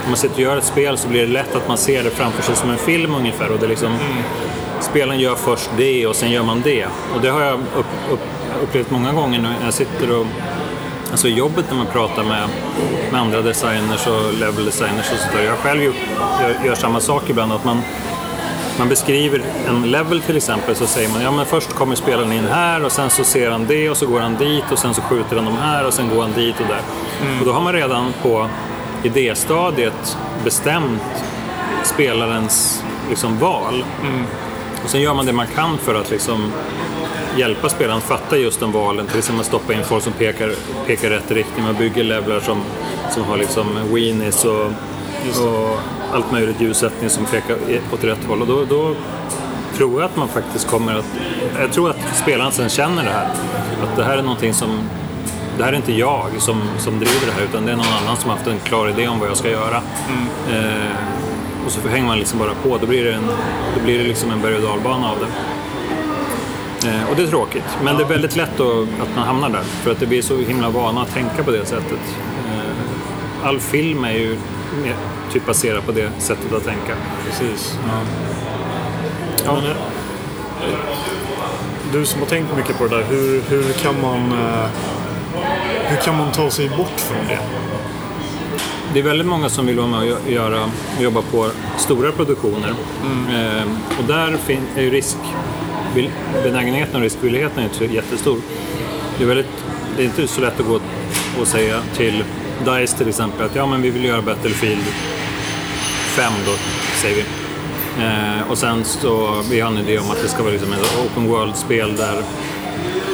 [0.03, 2.09] om man sitter och gör ett spel så blir det lätt att man ser det
[2.09, 3.51] framför sig som en film ungefär.
[3.51, 4.23] Och det liksom, mm
[4.81, 6.85] spelaren gör först det och sen gör man det.
[6.85, 8.19] Och det har jag upp, upp,
[8.63, 10.25] upplevt många gånger när jag sitter och
[11.11, 12.49] Alltså jobbet när man pratar med,
[13.11, 15.43] med andra designers och level designers och sådär.
[15.43, 15.93] Jag själv gör,
[16.41, 17.51] gör, gör, samma sak ibland.
[17.51, 17.81] Att man,
[18.79, 22.45] man beskriver en level till exempel så säger man ja men först kommer spelaren in
[22.45, 25.01] här och sen så ser han det och så går han dit och sen så
[25.01, 26.81] skjuter han de här och sen går han dit och där.
[27.21, 27.39] Mm.
[27.39, 28.47] Och då har man redan på
[29.03, 31.01] idéstadiet bestämt
[31.83, 33.83] spelarens liksom, val.
[34.03, 34.25] Mm.
[34.83, 36.51] Och sen gör man det man kan för att liksom
[37.37, 39.07] hjälpa spelaren att fatta just de valen.
[39.07, 40.51] Till exempel stoppa in folk som pekar,
[40.87, 41.65] pekar rätt riktning.
[41.65, 42.61] Man bygger levlar som,
[43.11, 44.65] som har liksom weenies och,
[45.45, 45.79] och
[46.13, 47.57] allt möjligt ljussättning som pekar
[47.93, 48.41] åt rätt håll.
[48.41, 48.95] Och då, då
[49.77, 51.05] tror jag att man faktiskt kommer att...
[51.59, 53.29] Jag tror att spelaren sen känner det här.
[53.83, 54.69] Att det här är någonting som...
[55.57, 58.17] Det här är inte jag som, som driver det här utan det är någon annan
[58.17, 59.81] som har haft en klar idé om vad jag ska göra.
[60.09, 60.65] Mm.
[60.65, 60.95] Eh,
[61.65, 62.77] och så hänger man liksom bara på.
[62.77, 63.27] Då blir det, en,
[63.77, 65.27] då blir det liksom en berg och dalbana av det.
[66.89, 69.63] Eh, och det är tråkigt, men det är väldigt lätt att, man hamnar där.
[69.63, 71.99] För att det blir så himla vana att tänka på det sättet.
[72.47, 74.37] Eh, all film är ju
[75.33, 76.95] typ baserad på det sättet att tänka.
[77.25, 77.79] Precis.
[77.87, 78.01] Ja.
[79.45, 79.55] Ja.
[79.55, 79.77] Men, eh,
[81.93, 84.69] du som har tänkt mycket på det där, hur, hur, kan man, eh,
[85.87, 87.39] hur kan man ta sig bort från det?
[88.93, 92.73] det är väldigt många som vill vara med och göra, jobba på stora produktioner.
[93.05, 93.57] Mm.
[93.57, 93.63] Eh,
[93.99, 94.37] och där
[94.75, 95.17] är ju risk,
[96.43, 98.37] benägenheten och riskvilligheten inte jättestor.
[99.17, 99.65] Det är, väldigt,
[99.97, 100.79] det är inte så lätt att gå
[101.41, 102.23] och säga till
[102.65, 104.83] DICE till exempel att ja, men vi vill göra Battlefield
[106.09, 106.51] 5 då,
[107.01, 107.23] säger vi.
[108.03, 110.99] Eh, och sen så, vi har en idé om att det ska vara liksom ett
[111.05, 112.23] open world-spel där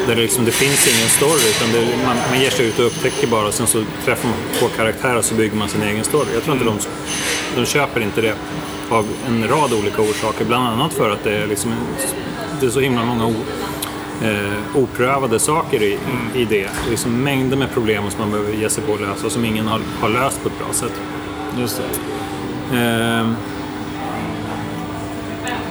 [0.07, 2.85] där det, liksom, det finns ingen story utan det, man, man ger sig ut och
[2.85, 6.03] upptäcker bara och sen så träffar man på karaktärer och så bygger man sin egen
[6.03, 6.27] story.
[6.33, 6.77] Jag tror inte de,
[7.55, 8.35] de köper inte det
[8.89, 10.45] av en rad olika orsaker.
[10.45, 11.73] Bland annat för att det är, liksom,
[12.59, 13.33] det är så himla många o,
[14.23, 16.35] eh, oprövade saker i, mm.
[16.35, 16.61] i det.
[16.61, 19.45] Det är liksom mängder med problem som man behöver ge sig på att lösa som
[19.45, 21.01] ingen har, har löst på ett bra sätt.
[21.59, 21.83] Just det.
[22.71, 23.27] Eh,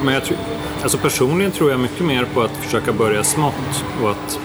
[0.05, 0.39] men jag tror,
[0.83, 4.41] alltså personligen tror jag mycket mer på att försöka börja smått och att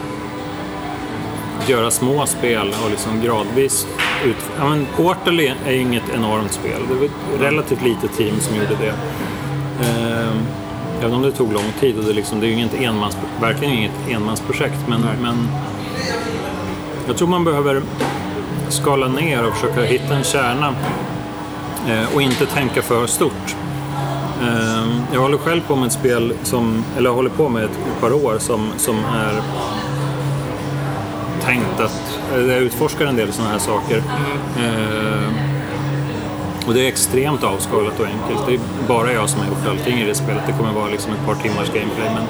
[1.68, 3.88] göra små spel och liksom gradvis
[4.26, 4.52] ut...
[4.60, 6.82] Ja, men Portal är är inget enormt spel.
[6.90, 8.94] Det var ett relativt litet team som gjorde det.
[9.86, 10.36] Eh,
[11.02, 13.74] även om det tog lång tid och det, liksom, det är ju inget enmans, verkligen
[13.74, 14.88] inget enmansprojekt.
[14.88, 15.48] Men, men
[17.08, 17.82] jag tror man behöver
[18.70, 20.76] skala ner och försöka hitta en kärna
[21.88, 23.56] Eh, och inte tänka för stort.
[24.42, 27.80] Eh, jag håller själv på med ett spel som, eller jag håller på med ett,
[28.02, 29.42] par år som, som är
[31.46, 33.98] tänkt att, eller jag utforskar en del sådana här saker.
[34.58, 35.50] Eh,
[36.68, 38.46] och det är extremt avskalat och enkelt.
[38.48, 40.44] Det är bara jag som har gjort allting i det spelet.
[40.48, 42.10] Det kommer vara liksom ett par timmars gameplay.
[42.15, 42.26] Men,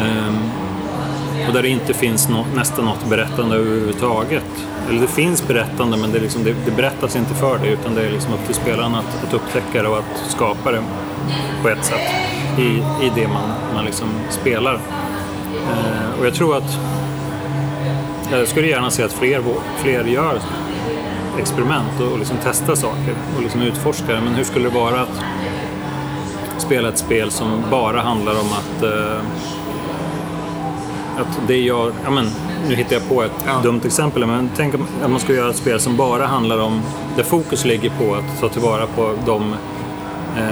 [0.00, 0.50] ehm,
[1.48, 4.44] och där det inte finns nå- nästan något berättande överhuvudtaget.
[4.88, 8.06] Eller det finns berättande men det, liksom, det, det berättas inte för dig utan det
[8.06, 10.82] är liksom upp till spelaren att, att upptäcka det och att skapa det
[11.62, 12.10] på ett sätt
[12.58, 12.62] i,
[13.06, 14.74] i det man, man liksom spelar.
[15.54, 16.78] Eh, och jag tror att
[18.32, 19.42] jag skulle gärna se att fler,
[19.76, 20.40] fler gör
[21.38, 24.20] experiment och, och liksom testar saker och liksom utforskar det.
[24.20, 25.22] Men hur skulle det vara att
[26.58, 29.20] spela ett spel som bara handlar om att eh,
[31.18, 32.30] att det jag, ja men,
[32.68, 33.60] nu hittar jag på ett Ja.
[33.62, 36.82] dumt exempel, men tänk om att man skulle göra ett spel som bara handlar om,
[37.16, 39.52] där fokus ligger på att ta tillvara på de,
[40.36, 40.44] eh,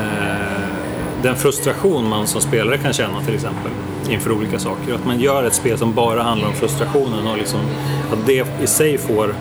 [1.22, 3.70] den frustration man som spelare kan känna till exempel
[4.10, 4.94] inför olika saker.
[4.94, 7.60] Att man gör ett spel som bara handlar om frustrationen och liksom,
[8.12, 9.34] att det i sig får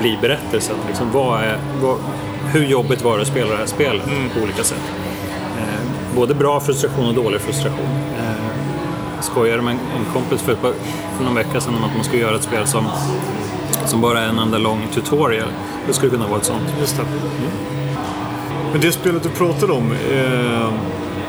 [0.00, 0.76] bli berättelsen.
[0.88, 1.96] Liksom, vad är, vad,
[2.52, 4.04] hur jobbigt var det att spela det här spelet
[4.36, 4.82] på olika sätt?
[5.58, 7.88] Eh, både bra frustration och dålig frustration.
[9.20, 10.54] Jag skojade med en, kompis för,
[11.16, 12.86] för någon vecka sedan om att man skulle göra ett spel som,
[13.86, 15.48] som bara är en enda lång tutorial.
[15.86, 16.62] Det skulle kunna vara ett sånt.
[16.80, 17.02] Just det.
[18.72, 20.70] Men det spelet du pratade om, eh,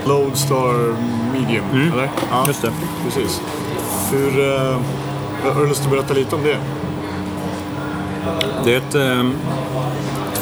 [0.08, 0.96] Lodestar
[1.34, 2.10] Medium, eller?
[2.32, 2.72] Ja, Just det.
[3.04, 3.42] precis.
[4.12, 4.78] Hur, eh,
[5.54, 6.58] har du lust att berätta lite om det?
[8.64, 9.30] Det är ett eh,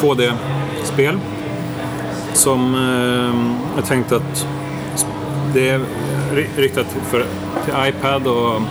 [0.01, 1.19] 2D-spel
[2.33, 4.47] som eh, jag tänkte att
[5.53, 5.79] det är
[6.33, 7.25] ri- riktat för,
[7.65, 8.61] till iPad och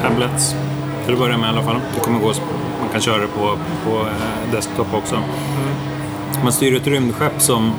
[0.00, 0.54] tablets.
[1.04, 1.76] Till att börja med i alla fall.
[1.94, 2.26] Det kommer gå,
[2.80, 5.18] man kan köra det på, på eh, desktop också.
[6.42, 7.72] Man styr ett rymdskepp som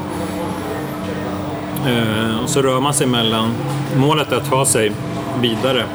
[1.87, 3.51] eh, och så rör man sig mellan...
[3.97, 4.91] Målet är att ta sig
[5.41, 5.85] vidare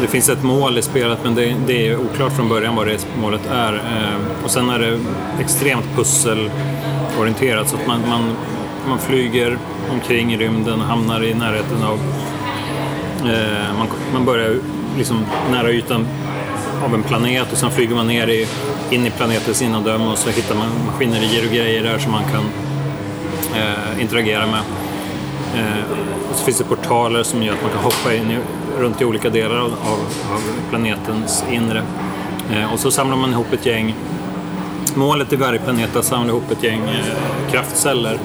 [0.00, 3.06] det finns ett mål i spelet men det, det är oklart från början vad det
[3.20, 3.74] målet är.
[3.74, 4.98] Eh, och sen är det
[5.40, 8.36] extremt pusselorienterat så att man, man,
[8.88, 9.58] man flyger
[9.90, 11.98] omkring i rymden och hamnar i närheten av...
[13.28, 14.56] Eh, man, man börjar
[14.96, 16.06] liksom nära ytan
[16.84, 18.46] av en planet och sen flyger man ner i,
[18.90, 22.44] in i planetens innandöme och så hittar man maskinerier och grejer där som man kan
[23.60, 24.60] eh, interagera med.
[25.56, 25.84] Eh,
[26.30, 28.38] och så finns det portaler som gör att man kan hoppa in i,
[28.78, 29.98] runt i olika delar av, av,
[30.34, 31.82] av planetens inre.
[32.52, 33.94] Eh, och så samlar man ihop ett gäng
[34.96, 38.18] Målet i varje planet är att samla ihop ett gäng eh, kraftceller,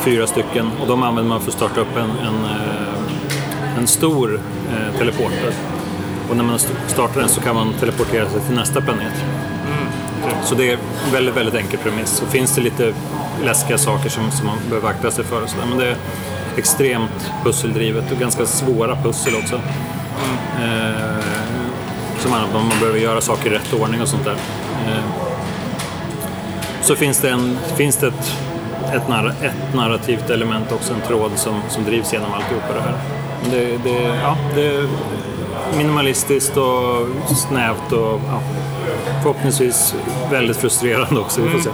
[0.00, 4.40] fyra stycken, och de använder man för att starta upp en, en, eh, en stor
[4.70, 5.52] eh, teleporter.
[6.30, 9.12] Och när man st- startar den så kan man teleportera sig till nästa planet.
[10.44, 12.08] Så det är en väldigt, väldigt enkel premiss.
[12.08, 12.92] Så finns det lite
[13.44, 15.42] läskiga saker som, som man behöver akta sig för.
[15.42, 15.66] Och så där.
[15.66, 15.96] Men det är
[16.56, 19.54] extremt pusseldrivet och ganska svåra pussel också.
[20.62, 21.24] Eh,
[22.18, 24.36] som handlar om att man behöver göra saker i rätt ordning och sånt där.
[24.88, 25.04] Eh,
[26.82, 28.34] så finns det, en, finns det ett,
[28.94, 32.94] ett, narr, ett narrativt element också, en tråd som, som drivs genom alltihopa det här.
[33.50, 34.88] Det, det, ja, det är
[35.76, 37.08] minimalistiskt och
[37.48, 38.40] snävt och ja,
[39.22, 39.94] förhoppningsvis
[40.30, 41.42] väldigt frustrerande också.
[41.42, 41.70] Vi får se.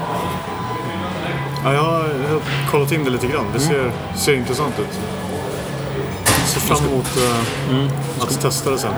[1.65, 3.45] Ja, jag har, jag har kollat in det lite grann.
[3.55, 4.99] Det ser, ser intressant ut.
[6.47, 8.95] Ser fram emot eh, att testa det sen.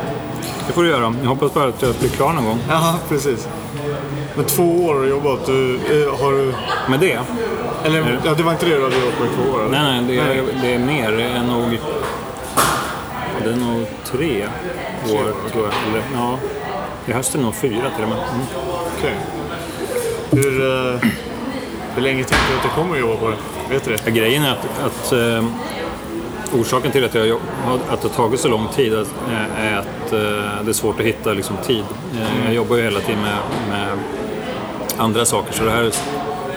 [0.66, 1.14] Det får du göra.
[1.22, 3.48] Jag hoppas bara att jag blir klar någon gång Ja, precis.
[4.36, 5.46] Men två år har du jobbat.
[5.46, 6.54] Du, eh, har du...
[6.88, 7.18] med det.
[7.84, 9.60] Eller, ja, det var inte det du hade jobbat med i två år?
[9.60, 9.70] eller?
[9.70, 11.12] Nej, nej, det är, det är mer.
[11.12, 11.78] Det är nog,
[13.44, 14.46] det är nog tre
[15.04, 15.74] år, tror jag.
[15.88, 16.38] Eller, ja,
[17.06, 18.18] i höst är det nog fyra till och med.
[18.18, 18.46] Mm.
[18.98, 19.16] Okej.
[20.30, 21.00] Hur, eh,
[21.94, 23.36] hur länge tänker du att du kommer att jobba på det?
[23.70, 24.02] Vet du det?
[24.04, 25.44] Ja, grejen är att, att eh,
[26.60, 27.38] orsaken till att, jag,
[27.88, 31.32] att det har tagit så lång tid är att eh, det är svårt att hitta
[31.32, 31.84] liksom, tid.
[32.14, 33.98] Eh, jag jobbar ju hela tiden med, med
[34.98, 35.92] andra saker så det här är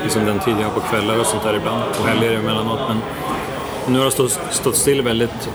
[0.04, 2.80] liksom den tid jag har på kvällar och sånt där ibland och helger emellanåt.
[2.88, 3.02] Men
[3.94, 5.50] nu har det stått, stått still väldigt,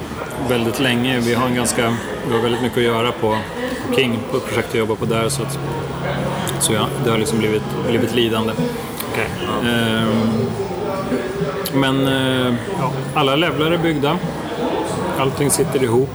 [0.48, 1.20] väldigt länge.
[1.20, 1.96] Vi har, en ganska,
[2.28, 3.36] vi har väldigt mycket att göra på,
[3.88, 5.28] på King, på ett projekt jag jobbar på där.
[5.28, 5.58] Så, att,
[6.60, 8.52] så ja, det har liksom blivit, blivit lidande.
[9.16, 9.68] Ja.
[9.70, 10.46] Ehm,
[11.74, 12.54] Men eh,
[13.14, 14.18] alla levlar är byggda.
[15.18, 16.10] Allting sitter ihop.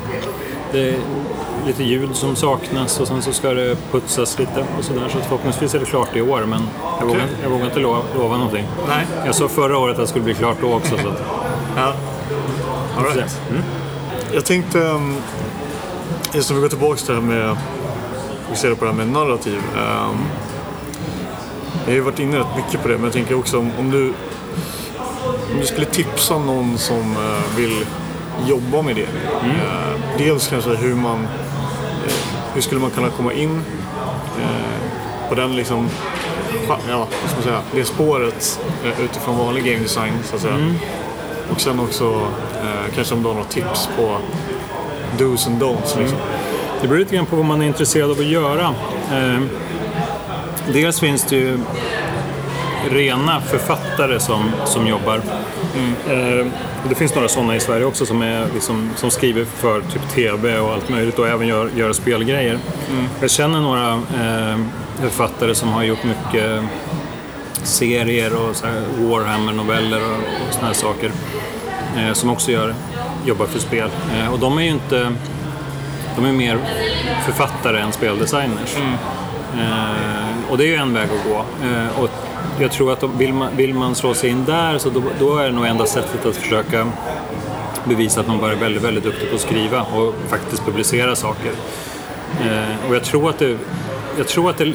[0.71, 0.95] Det,
[1.65, 5.09] lite ljud som saknas och sen så ska det putsas lite och sådär.
[5.09, 6.61] Så förhoppningsvis är det klart i år men
[6.99, 8.65] jag, vågar, jag vågar inte lova, lova någonting.
[8.87, 9.05] Nej.
[9.25, 10.97] Jag sa förra året att det skulle bli klart då också.
[10.97, 11.23] Så att,
[11.75, 11.93] Ja.
[12.97, 13.41] All right.
[13.49, 13.63] mm.
[14.33, 15.15] Jag tänkte, um,
[16.33, 17.57] just om vi går tillbaka till det här med,
[18.45, 19.57] fokusera på det här med narrativ.
[19.73, 20.17] Um,
[21.85, 23.91] jag har ju varit inne rätt mycket på det, men jag tänker också om, om
[23.91, 24.13] du
[25.53, 27.85] om du skulle tipsa någon som eh, vill
[28.47, 29.01] jobba med det.
[29.01, 31.27] Eh, dels kanske hur man,
[32.59, 33.61] hur skulle man kunna komma in
[34.41, 35.89] eh, på den liksom,
[36.67, 40.75] ja, vad ska man säga, det spåret eh, utifrån vanlig game design så att säga.
[41.51, 42.27] Och sen också
[42.63, 44.17] eh, kanske om du har några tips på
[45.17, 45.99] dos and don'ts.
[45.99, 46.17] Liksom.
[46.81, 48.75] Det beror lite grann på vad man är intresserad av att göra.
[49.11, 49.41] Eh,
[50.73, 51.59] dels finns det ju
[52.89, 55.21] rena författare som, som jobbar.
[56.09, 56.45] Eh,
[56.89, 60.59] det finns några sådana i Sverige också som, är, liksom, som skriver för typ TV
[60.59, 62.59] och allt möjligt och även gör, gör spelgrejer.
[63.21, 64.59] Jag känner några eh,
[65.01, 66.63] författare som har gjort mycket
[67.63, 68.55] serier och
[68.97, 70.17] Warhammer-noveller och,
[70.57, 71.11] och här saker.
[71.97, 72.75] Eh, som också gör,
[73.25, 73.89] jobbar för spel.
[74.17, 75.11] Eh, och de är ju inte...
[76.15, 76.59] De är mer
[77.25, 78.77] författare än speldesigners.
[79.53, 81.45] Eh, och det är ju en väg att gå.
[81.67, 82.09] Eh, och
[82.61, 85.37] jag tror att de, vill, man, vill man slå sig in där så då, då
[85.37, 86.87] är det nog enda sättet att försöka
[87.83, 91.51] bevisa att man bara är väldigt, väldigt duktig på att skriva och faktiskt publicera saker.
[92.41, 93.57] Eh, och jag tror att det...
[94.17, 94.73] Jag tror att det...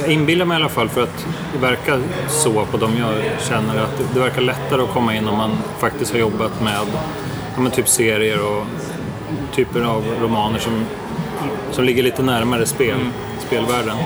[0.00, 3.14] Jag inbillar mig i alla fall för att det verkar så på de jag
[3.48, 6.76] känner att det, det verkar lättare att komma in om man faktiskt har jobbat med
[7.54, 8.64] ja, men typ serier och
[9.54, 10.84] typer av romaner som,
[11.70, 12.98] som ligger lite närmare spel,
[13.46, 13.96] spelvärlden.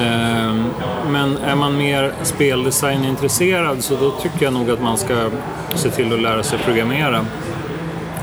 [0.00, 0.64] Ehm,
[1.10, 5.30] Men är man mer speldesign-intresserad så då tycker jag nog att man ska
[5.74, 7.26] se till att lära sig programmera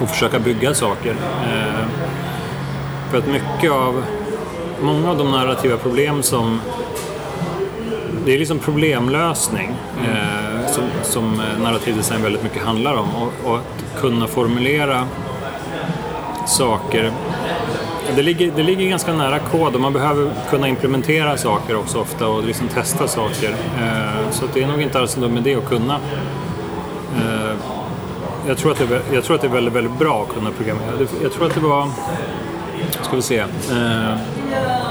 [0.02, 1.12] och försöka bygga saker.
[1.12, 1.90] Ehm,
[3.12, 4.04] För att mycket av,
[4.82, 6.62] många av de narrativa problem som
[8.26, 13.08] det är liksom problemlösning eh, som, som narrativ design väldigt mycket handlar om.
[13.16, 15.08] Och, och att kunna formulera
[16.48, 17.12] saker.
[18.16, 22.28] Det ligger, det ligger ganska nära kod och man behöver kunna implementera saker också ofta
[22.28, 23.50] och liksom testa saker.
[23.50, 26.00] Eh, så det är nog inte alls en dum idé att kunna.
[27.16, 27.54] Eh,
[28.48, 30.52] jag, tror att det, är jag tror att det är väldigt, väldigt bra att kunna
[30.52, 31.08] programmera.
[31.24, 31.88] Jag tror att det var,
[33.02, 34.18] ska vi se, eh,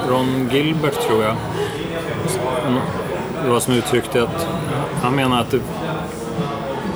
[0.09, 1.37] Ron Gilbert tror jag.
[3.45, 4.49] Det var som uttryckte att
[5.03, 5.61] han menar att det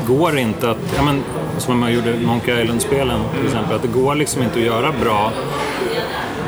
[0.07, 1.23] går inte att, ja men
[1.59, 5.33] som man gjorde Monkey Island-spelen till exempel, att det går liksom inte att göra bra,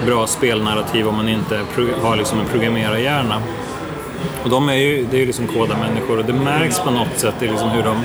[0.07, 1.61] bra spelnarrativ om man inte
[2.03, 3.43] har liksom en programmerarhjärna.
[4.45, 7.35] Och de är ju, det är ju liksom kodarmänniskor och det märks på något sätt
[7.41, 8.05] i liksom hur de...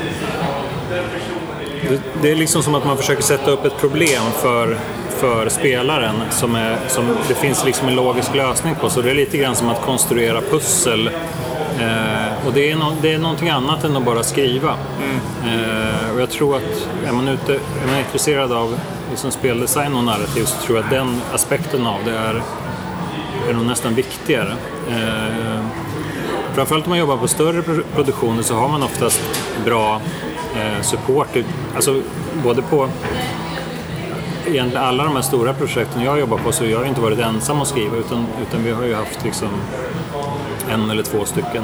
[1.89, 4.77] Det, det är liksom som att man försöker sätta upp ett problem för,
[5.09, 8.89] för spelaren som, är, som det finns liksom en logisk lösning på.
[8.89, 11.07] Så det är lite grann som att konstruera pussel.
[11.79, 14.75] Eh, och det är, no, det är någonting annat än att bara skriva.
[15.45, 18.79] Eh, och jag tror att är man, ute, är man intresserad av
[19.09, 22.41] liksom speldesign och narrativ så tror jag att den aspekten av det är,
[23.49, 24.53] är nog nästan viktigare.
[24.89, 25.65] Eh,
[26.53, 27.61] Framförallt om man jobbar på större
[27.95, 29.21] produktioner så har man oftast
[29.65, 30.01] bra
[30.55, 31.27] eh, support.
[31.75, 32.01] Alltså
[32.43, 32.89] både på
[34.47, 37.19] egentligen alla de här stora projekten jag jobbar på så jag har jag inte varit
[37.19, 39.49] ensam att skriva utan, utan vi har ju haft liksom
[40.69, 41.63] en eller två stycken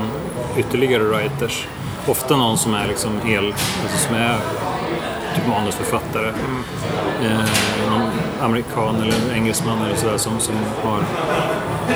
[0.57, 1.67] ytterligare writers.
[2.07, 4.37] Ofta någon som är liksom hel, alltså som är
[5.35, 6.27] typ manusförfattare.
[7.23, 7.37] Eh,
[7.89, 8.01] någon
[8.41, 10.99] amerikan eller en engelsman eller sådär som, som, har,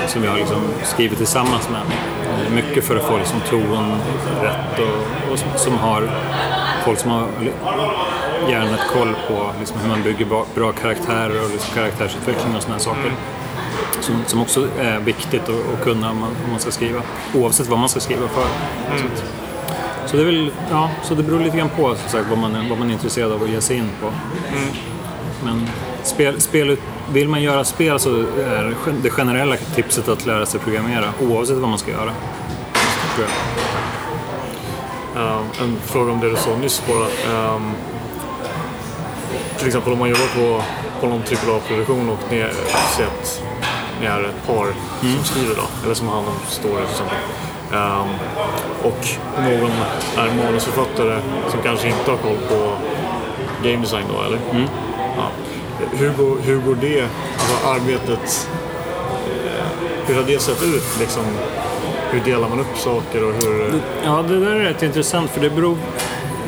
[0.07, 1.81] som vi har liksom skrivit tillsammans med.
[1.81, 3.91] Eh, mycket för att få liksom ton
[4.41, 6.09] rätt och, och som- som har
[6.85, 7.27] folk som har
[8.49, 12.79] hjärnet koll på liksom hur man bygger bra, bra karaktärer och liksom karaktärsutveckling och sådana
[12.79, 13.11] saker.
[14.01, 17.01] Som, som också är viktigt att, att kunna om man, om man ska skriva.
[17.35, 18.41] Oavsett vad man ska skriva för.
[18.95, 19.23] Att,
[20.11, 22.69] så det väl, ja, så det beror lite grann på som sagt, vad, man, är-
[22.69, 24.11] vad man är intresserad av att ge sig in på.
[25.43, 25.67] Men
[26.03, 26.77] spel, spel,
[27.11, 31.69] vill man göra spel så är det generella tipset att lära sig programmera oavsett vad
[31.69, 32.11] man ska göra.
[35.15, 37.33] Eh, en fråga om det du sa nyss bara.
[37.55, 37.71] Ehm,
[39.57, 40.63] till exempel om man jobbar på,
[41.01, 42.51] på någon typ av produktion och ni är,
[42.97, 43.41] säg att
[44.01, 44.67] ni är ett par
[45.01, 47.17] som skriver då, eller som har hand om story till exempel.
[47.73, 48.07] Ehm,
[48.83, 49.07] och
[49.37, 49.71] någon
[50.17, 52.71] är manusförfattare som kanske inte har koll på
[53.63, 54.39] game design då, eller?
[55.17, 55.27] Ja.
[55.91, 58.49] Hur, går, hur går det, alltså arbetet,
[59.45, 59.65] eh,
[60.05, 61.23] hur har det sett ut liksom?
[62.11, 63.73] Hur delar man upp saker och hur...
[64.05, 65.77] Ja, det där är rätt intressant för det beror...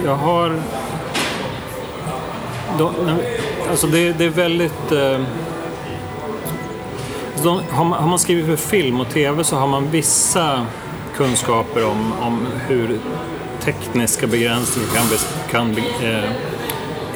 [0.06, 0.56] Jag har...
[2.78, 3.18] När-
[3.70, 4.92] alltså det, det är väldigt...
[4.92, 5.20] Eh,
[7.44, 10.66] de, har, man, har man skrivit för film och tv så har man vissa
[11.16, 13.00] kunskaper om, om hur
[13.64, 15.06] tekniska begränsningar kan,
[15.52, 16.30] kan, eh,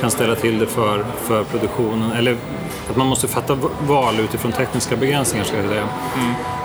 [0.02, 2.12] kan ställa till det för, för produktionen.
[2.12, 2.38] Eller
[2.90, 5.88] att man måste fatta val utifrån tekniska begränsningar ska jag säga.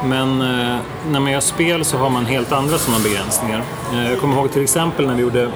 [0.04, 0.78] Men eh,
[1.10, 3.62] när man gör spel så har man helt andra sådana begränsningar.
[3.92, 5.50] Eh, jag kommer ihåg till exempel när vi gjorde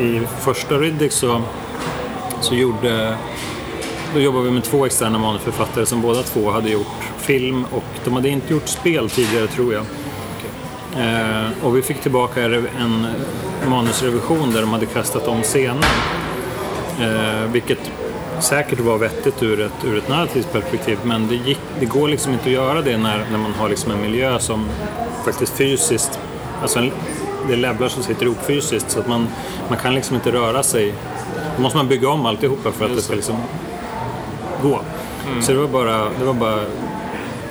[0.00, 1.42] i första Riddick så,
[2.40, 3.16] så gjorde
[4.14, 6.86] då jobbade vi med två externa manusförfattare som båda två hade gjort
[7.18, 9.84] film och de hade inte gjort spel tidigare tror jag.
[10.98, 13.06] Eh, och vi fick tillbaka en
[13.68, 15.86] manusrevision där de hade kastat om scener.
[17.00, 17.90] Eh, vilket
[18.40, 22.32] säkert var vettigt ur ett, ur ett narrativt perspektiv men det, gick, det går liksom
[22.32, 24.68] inte att göra det när, när man har liksom en miljö som
[25.24, 26.20] faktiskt fysiskt,
[26.62, 26.92] alltså en,
[27.46, 29.28] det är levlar som sitter ihop fysiskt så att man,
[29.68, 30.94] man kan liksom inte röra sig.
[31.56, 33.36] Då måste man bygga om alltihopa för att det ska liksom
[34.62, 34.80] gå.
[35.40, 36.60] Så det var bara, det var bara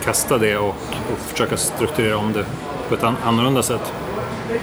[0.03, 0.75] kasta det och,
[1.11, 2.45] och försöka strukturera om det
[2.89, 3.93] på ett an, annorlunda sätt.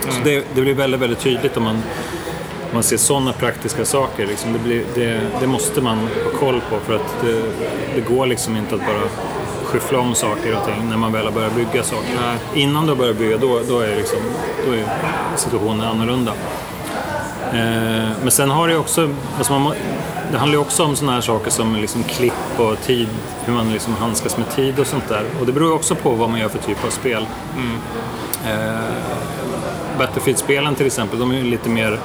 [0.09, 4.27] Så det, det blir väldigt, väldigt tydligt om man, om man ser sådana praktiska saker.
[4.27, 4.53] Liksom.
[4.53, 7.43] Det, blir, det, det måste man ha koll på för att det,
[7.95, 9.03] det går liksom inte att bara
[9.64, 12.09] skyffla om saker och ting när man väl har börjat bygga saker.
[12.55, 14.18] Innan du har börjat bygga, då, då, är, liksom,
[14.66, 14.85] då är
[15.37, 16.33] situationen annorlunda.
[17.53, 19.74] Eh, men sen har det också, alltså man,
[20.32, 23.09] det handlar ju också om sådana här saker som liksom klipp och tid,
[23.44, 25.24] hur man liksom handskas med tid och sånt där.
[25.40, 27.26] Och det beror ju också på vad man gör för typ av spel.
[28.46, 28.78] Eh,
[29.98, 31.98] Battlefield-spelen till exempel, de är ju lite mer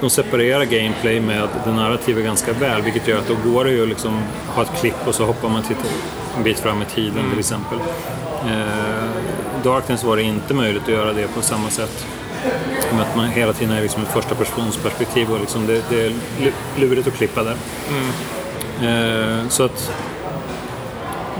[0.00, 3.82] de separerar gameplay med det narrativa ganska väl, vilket gör att då går det ju
[3.82, 5.76] att liksom ha ett klipp och så hoppar man till
[6.36, 7.78] en bit fram i tiden till exempel.
[8.46, 12.06] Eh, Darkness var det inte möjligt att göra det på samma sätt.
[12.92, 16.06] Med att man hela tiden är liksom ett första persons perspektiv och liksom det, det
[16.06, 17.56] är lu- lurigt att klippa där.
[18.82, 19.92] Eh, så att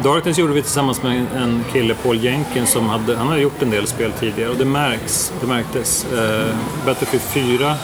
[0.05, 3.71] Darkness gjorde vi tillsammans med en kille, Paul Jenkins, som hade, han hade gjort en
[3.71, 6.07] del spel tidigare och det märks, det märktes.
[6.13, 6.55] Eh,
[6.87, 7.75] Battlefield 4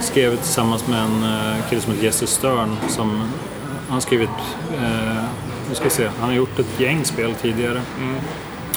[0.00, 3.22] skrev vi tillsammans med en eh, kille som heter Jesse Stern som
[3.88, 4.28] han skrivit,
[4.82, 5.22] eh,
[5.68, 7.80] nu ska se, han har gjort ett gäng spel tidigare.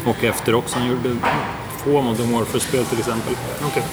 [0.06, 1.10] Och efter också, han gjorde
[1.84, 3.34] två Modern Warfare-spel till exempel.
[3.68, 3.84] Okej.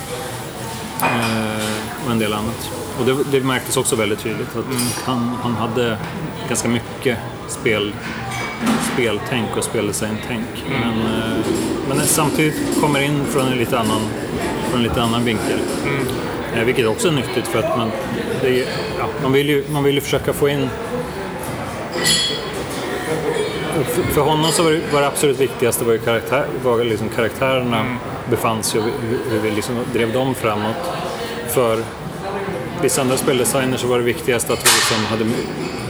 [1.02, 2.70] Eh, och en del annat.
[2.98, 4.64] Och det, det märktes också väldigt tydligt att
[5.04, 5.98] han, han hade
[6.48, 7.18] ganska mycket
[7.48, 7.92] spel,
[8.92, 10.64] speltänk och speldesigntänk.
[10.68, 11.44] Men, eh,
[11.88, 14.00] men samtidigt kommer in från en lite annan,
[14.70, 15.58] från en lite annan vinkel.
[16.54, 17.90] Eh, vilket också är nyttigt för att man,
[18.42, 18.58] det,
[18.98, 20.68] ja, man, vill ju, man vill ju försöka få in
[23.84, 27.96] för, honom så var det, var det absolut viktigaste var ju karaktär, var liksom karaktärerna
[28.30, 28.86] befann sig och
[29.30, 30.76] hur, vi liksom drev dem framåt.
[31.48, 31.82] För
[32.82, 35.24] vissa andra speldesigners så var det viktigast att vi liksom hade,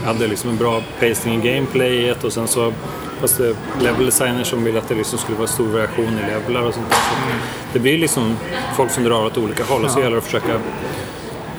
[0.05, 2.73] hade liksom en bra pacing i gameplayet och sen så
[3.21, 6.63] fast det level designers som ville att det liksom skulle vara stor variation i levlar
[6.63, 6.97] och sånt där.
[6.97, 8.37] Så det blir liksom
[8.77, 10.61] folk som drar åt olika håll och så gäller det att försöka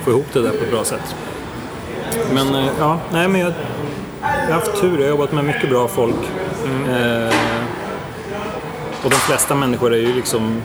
[0.04, 1.16] få ihop det där på ett bra sätt.
[2.34, 3.52] Men eh, ja, nej men jag,
[4.22, 4.98] jag har haft tur.
[4.98, 6.16] Jag har jobbat med mycket bra folk.
[6.88, 7.34] Eh,
[9.04, 10.62] och de flesta människor är ju liksom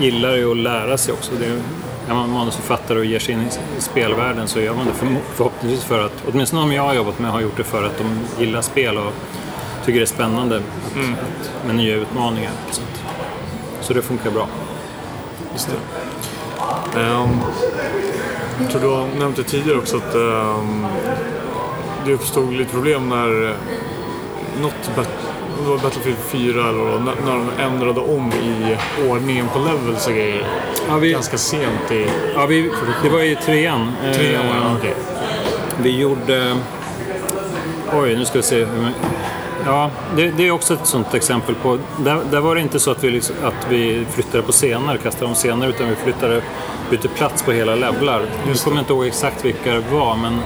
[0.00, 1.32] gillar ju att lära sig också.
[1.38, 1.60] Det är,
[2.08, 3.40] är man manusförfattare och ger sig in
[3.78, 7.18] i spelvärlden så gör man det för, förhoppningsvis för att, åtminstone om jag har jobbat
[7.18, 9.12] med har gjort det för att de gillar spel och
[9.84, 12.52] tycker det är spännande att, att, med nya utmaningar.
[12.70, 13.04] Så, att,
[13.80, 14.48] så det funkar bra.
[15.52, 17.00] Just det.
[17.00, 17.28] Ehm,
[18.60, 20.86] jag tror du har nämnt det tidigare också att ehm,
[22.06, 23.56] det uppstod lite problem när eh,
[24.62, 25.22] något bat-
[25.66, 28.76] var Battlefield 4 eller vad, när, de ändrade om i
[29.08, 30.46] ordningen på levels och grejer.
[30.88, 32.70] Ja, vi, Ganska sent i ja, vi,
[33.02, 33.92] det var i trean.
[34.04, 34.46] Eh, trean.
[34.46, 34.92] Uh, okay.
[35.82, 36.56] Vi gjorde...
[37.92, 38.66] Oj, nu ska vi se.
[39.66, 41.78] Ja, det, det är också ett sånt exempel på...
[41.98, 45.26] Där, där var det inte så att vi, liksom, att vi flyttade på scener, kastade
[45.26, 46.42] om scener, utan vi flyttade,
[46.90, 48.22] bytte plats på hela levlar.
[48.46, 50.40] Nu kommer jag inte ihåg exakt vilka det var, men eh,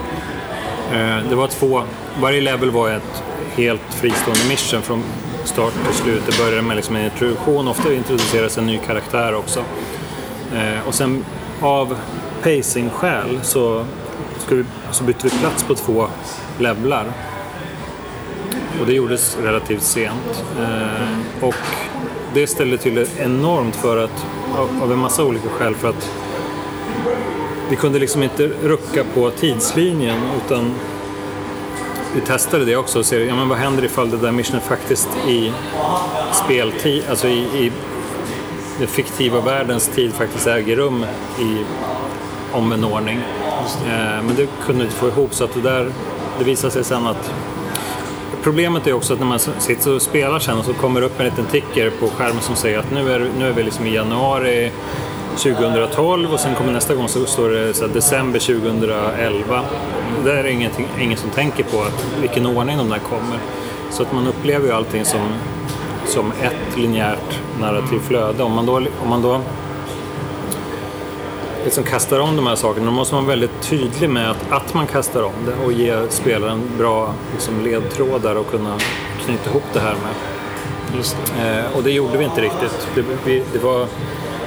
[0.93, 1.83] Eh, det var två...
[2.21, 3.23] Varje level var ett
[3.55, 5.03] helt fristående mission från
[5.45, 6.23] start till slut.
[6.27, 9.65] Det började med liksom en introduktion, ofta introduceras en ny karaktär också.
[10.55, 11.25] Eh, och sen
[11.61, 11.97] av
[12.43, 13.85] pacing-skäl så,
[14.49, 16.07] vi, så bytte vi plats på två
[16.59, 17.05] levlar.
[18.81, 20.45] Och det gjordes relativt sent.
[20.61, 21.55] Eh, och
[22.35, 24.27] det ställde till det enormt för att,
[24.57, 26.11] av, av en massa olika skäl, för att
[27.71, 30.75] vi kunde liksom inte rucka på tidslinjen utan
[32.15, 35.09] vi testade det också och ser ja, men vad händer ifall det där missionet faktiskt
[35.29, 35.53] i
[36.33, 37.73] speltid, alltså i, i
[38.79, 41.07] den fiktiva världens tid faktiskt äger rum
[41.41, 41.65] i
[42.53, 43.17] omvänd ordning.
[43.87, 45.93] Eh, men det kunde vi inte få ihop så att det där,
[46.39, 47.33] det visade sig sen att
[48.43, 51.21] problemet är också att när man sitter och spelar sen och så kommer det upp
[51.21, 53.95] en liten ticker på skärmen som säger att nu är, nu är vi liksom i
[53.95, 54.73] januari
[55.37, 59.61] 2012 och sen kommer nästa gång så står det så december 2011.
[60.25, 63.39] Det är ingenting, ingen som tänker på att, vilken ordning de där kommer.
[63.91, 65.29] Så att man upplever ju allting som,
[66.07, 68.43] som ett linjärt narrativt flöde.
[68.43, 69.41] Om man då, om man då
[71.65, 74.75] liksom kastar om de här sakerna, då måste man vara väldigt tydlig med att, att
[74.75, 78.79] man kastar om det och ge spelaren bra liksom, ledtrådar och kunna
[79.25, 80.15] knyta ihop det här med.
[80.93, 81.49] Det.
[81.49, 82.89] Eh, och det gjorde vi inte riktigt.
[82.95, 83.87] Det, vi, det, var,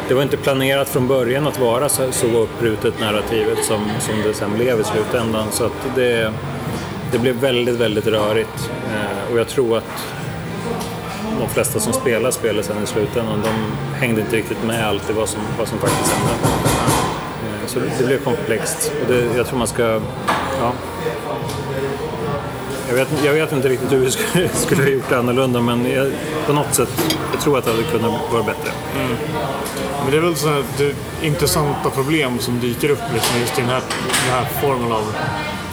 [0.09, 4.33] det var inte planerat från början att vara så, så uppbrutet narrativet som, som det
[4.33, 5.47] sen blev i slutändan.
[5.51, 6.33] Så att det,
[7.11, 8.69] det blev väldigt, väldigt rörigt.
[8.93, 10.05] Eh, och jag tror att
[11.39, 13.51] de flesta som spelar spelet sen i slutändan, de
[13.99, 16.33] hängde inte riktigt med alltid vad som, vad som faktiskt hände.
[16.33, 18.91] Eh, Så det, det blev komplext.
[19.01, 19.83] Och det, jag tror man ska...
[20.61, 20.71] Ja.
[22.89, 25.91] Jag, vet, jag vet inte riktigt hur vi skulle, skulle ha gjort det annorlunda, men
[25.91, 26.11] jag,
[26.47, 28.71] på något sätt, jag tror att det hade kunnat vara bättre.
[30.03, 33.61] Men det är väl så här, det, intressanta problem som dyker upp liksom, just i
[33.61, 33.81] den här,
[34.25, 35.15] den här formen av...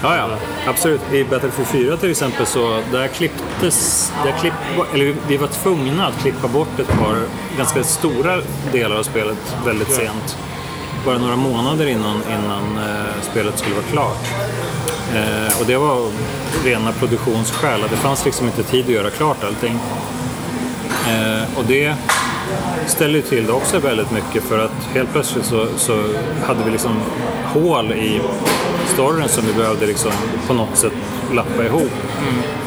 [0.03, 0.29] Ja, ja,
[0.67, 1.01] absolut.
[1.13, 4.53] I Battlefield 4 till exempel så där klipptes, där klipp,
[4.95, 7.17] eller vi var tvungna att klippa bort ett par
[7.57, 8.41] ganska stora
[8.73, 10.39] delar av spelet väldigt sent.
[11.05, 14.56] Bara några månader innan, innan eh, spelet skulle vara klart.
[15.15, 16.11] Eh, och det var
[16.65, 19.79] rena produktionsskäl, att det fanns liksom inte tid att göra klart allting.
[21.09, 21.95] Eh, och det
[22.87, 26.05] ställer till det också väldigt mycket för att helt plötsligt så, så
[26.47, 27.01] hade vi liksom
[27.45, 28.21] hål i
[28.87, 30.13] storyn som vi behövde liksom
[30.47, 30.93] på något sätt
[31.35, 31.93] lappa ihop.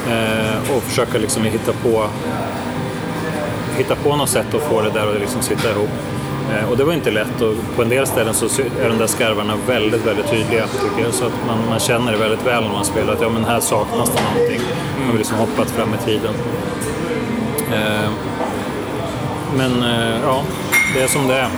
[0.10, 2.10] Eh, och försöka liksom hitta på
[3.78, 5.90] hitta på något sätt att få det där att liksom sitta ihop.
[6.50, 8.46] Eh, och det var inte lätt och på en del ställen så
[8.82, 11.14] är de där skarvarna väldigt, väldigt tydliga tycker jag.
[11.14, 13.60] Så att man, man känner det väldigt väl när man spelar att ja men här
[13.60, 14.62] saknas det någonting.
[15.00, 16.34] Man har liksom hoppat fram i tiden.
[17.74, 18.10] Eh,
[19.58, 20.44] men eh, ja,
[20.94, 21.50] det är som det är.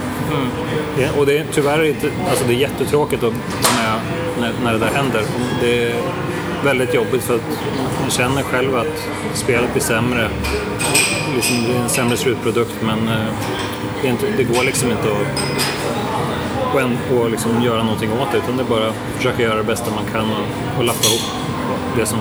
[0.98, 3.34] Det, och det är tyvärr inte, alltså det är jättetråkigt att,
[3.78, 4.00] när,
[4.42, 5.24] när, när det där händer.
[5.62, 5.94] Det
[6.64, 7.42] väldigt jobbigt för att
[8.02, 10.30] man känner själv att spelet blir sämre.
[11.36, 13.34] Liksom, det är en sämre slutprodukt men eh,
[14.02, 15.62] det, inte, det går liksom inte att
[16.74, 19.56] och, en, och liksom göra någonting åt det utan det är bara att försöka göra
[19.56, 21.22] det bästa man kan och, och lappa ihop
[21.98, 22.20] det som,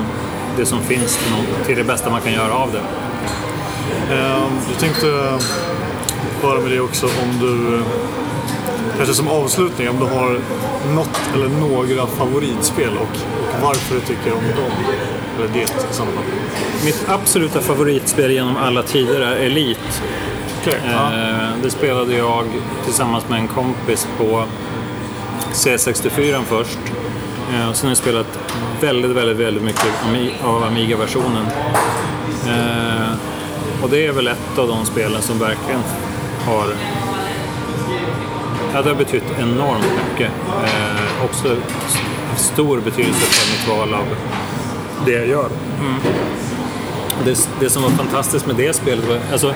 [0.57, 2.82] det som finns till, någon, till det bästa man kan göra av det.
[4.14, 5.07] Ehm, jag tänkte
[6.43, 7.82] höra med dig också om du,
[8.97, 10.39] kanske som avslutning, om du har
[10.95, 13.03] något eller några favoritspel och,
[13.57, 14.73] och varför du tycker om dem.
[15.39, 16.07] Eller det i fall.
[16.85, 19.81] Mitt absoluta favoritspel genom alla tider är Elite.
[20.65, 20.71] Ja.
[20.73, 22.45] Eh, Det spelade jag
[22.85, 24.45] tillsammans med en kompis på
[25.53, 26.79] C64 först.
[27.55, 28.39] Eh, Och sen har jag spelat
[28.81, 29.87] väldigt, väldigt, väldigt mycket
[30.45, 31.47] av Amiga-versionen.
[32.49, 33.13] Eh,
[33.83, 35.81] Och det är väl ett av de spelen som verkligen
[36.47, 36.67] har
[38.75, 40.31] Ja, det har betytt enormt mycket.
[40.64, 41.57] Eh, också
[42.37, 44.05] stor betydelse för mitt val av
[45.07, 45.49] det jag gör.
[47.25, 49.18] Det, det som var fantastiskt med det spelet var...
[49.33, 49.55] Alltså,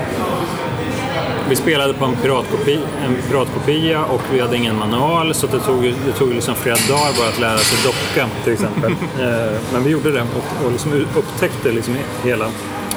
[1.49, 5.83] vi spelade på en, piratkopi, en piratkopia och vi hade ingen manual så det tog,
[5.83, 8.93] det tog liksom flera dagar bara att lära sig docka till exempel.
[9.21, 12.47] Eh, Men vi gjorde det och, och liksom upptäckte liksom hela,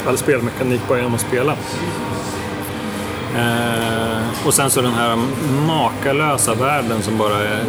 [0.08, 1.52] all spelmekanik bara genom att spela.
[3.36, 5.18] Eh, och sen så den här
[5.68, 7.64] makalösa världen som bara är,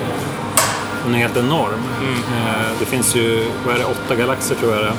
[1.04, 1.82] den är helt enorm.
[2.02, 4.96] Eh, det finns ju, vad är det, åtta galaxer tror jag det är.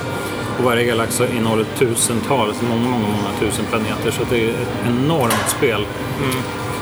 [0.58, 4.10] Och varje galax innehåller tusentals, många, många, många tusen planeter.
[4.10, 5.86] Så det är ett enormt spel.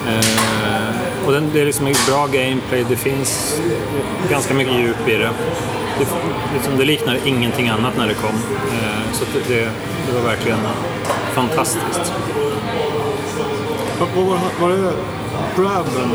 [0.09, 3.61] Eh, och den, det är liksom ett bra gameplay, det finns
[4.31, 5.31] ganska mycket djup i det.
[5.99, 6.07] Det,
[6.55, 8.35] liksom, det liknar ingenting annat när det kom.
[8.73, 9.69] Eh, så det,
[10.07, 10.59] det var verkligen
[11.35, 12.13] fantastiskt.
[13.99, 14.09] Vad
[14.61, 14.93] var det?
[15.57, 16.11] Braven?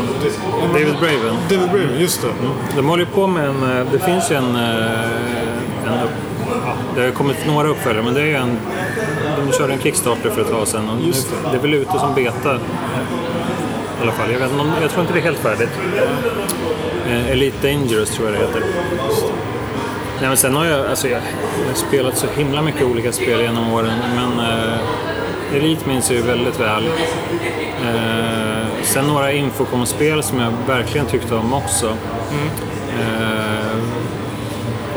[0.72, 1.36] David Braven.
[1.50, 2.28] David Braven, just det.
[2.76, 3.78] De håller ju på med en...
[3.78, 4.56] eh, Det finns ju en...
[4.56, 4.90] eh,
[5.86, 6.08] en
[6.96, 8.58] det har kommit några uppföljare, men det är en...
[9.46, 11.50] De körde en Kickstarter för ett tag sedan och Just det.
[11.50, 12.54] det är väl ute som beta.
[12.54, 12.58] I
[14.02, 14.30] alla fall.
[14.32, 14.50] Jag, vet,
[14.82, 15.68] jag tror inte det är helt färdigt.
[17.08, 18.62] Eh, Elite Dangerous tror jag det heter.
[20.20, 21.20] Nej, men sen har jag, alltså jag,
[21.62, 24.74] jag har spelat så himla mycket olika spel genom åren, men eh,
[25.52, 26.86] Elite minns jag ju väldigt väl.
[27.84, 31.96] Eh, sen några Infocom-spel som jag verkligen tyckte om också.
[33.00, 33.78] Eh,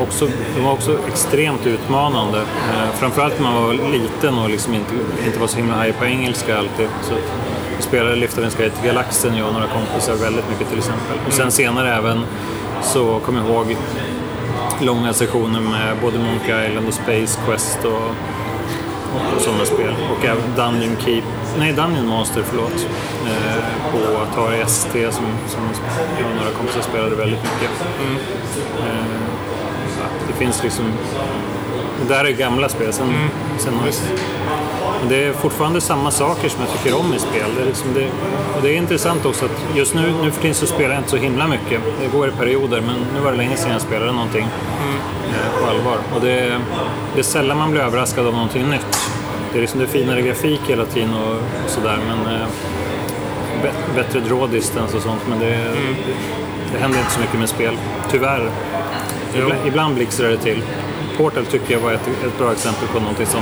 [0.02, 2.40] också, de var också extremt utmanande.
[2.40, 4.94] Eh, framförallt när man var liten och liksom inte,
[5.26, 6.88] inte var så himla high på engelska alltid.
[7.02, 7.14] Så
[7.78, 11.18] vi spelade Lift Sky till Galaxen, jag och några kompisar, väldigt mycket till exempel.
[11.28, 12.24] Och sen senare även
[12.82, 13.78] så kommer jag ihåg
[14.82, 18.12] långa sessioner med både Monkey Island och Space Quest och
[19.36, 19.96] och sådana spel.
[20.18, 21.24] Och även Dungeon Keep,
[21.60, 22.88] nej Dungeon Master, förlåt.
[23.26, 25.62] Eh, på Atari ST som, som
[26.20, 27.72] jag och några kompisar spelade väldigt mycket.
[28.80, 29.06] Eh,
[29.98, 30.86] så att det finns liksom,
[32.02, 32.94] det där är gamla spel.
[32.94, 33.14] Sen,
[33.58, 33.88] sen har,
[35.00, 37.50] men det är fortfarande samma saker som jag tycker om i spel.
[37.56, 38.08] Det är, liksom det,
[38.56, 41.10] och det är intressant också att just nu, nu för tiden så spelar jag inte
[41.10, 41.82] så himla mycket.
[42.02, 44.87] Det går i perioder, men nu var det länge sedan jag spelade någonting eh,
[45.62, 45.98] på allvar.
[46.16, 46.60] Och det,
[47.14, 49.10] det är sällan man blir överraskad av någonting nytt.
[49.52, 51.32] Det är liksom det finare grafik hela tiden och,
[51.64, 52.48] och sådär, men eh,
[53.64, 55.22] bä- bättre draw distance och sånt.
[55.30, 56.14] Men det, det,
[56.74, 57.78] det händer inte så mycket med spel,
[58.12, 58.50] tyvärr.
[59.36, 60.62] Ibland, ibland blixtrar det till.
[61.18, 63.42] Portal tycker jag var ett, ett bra exempel på någonting som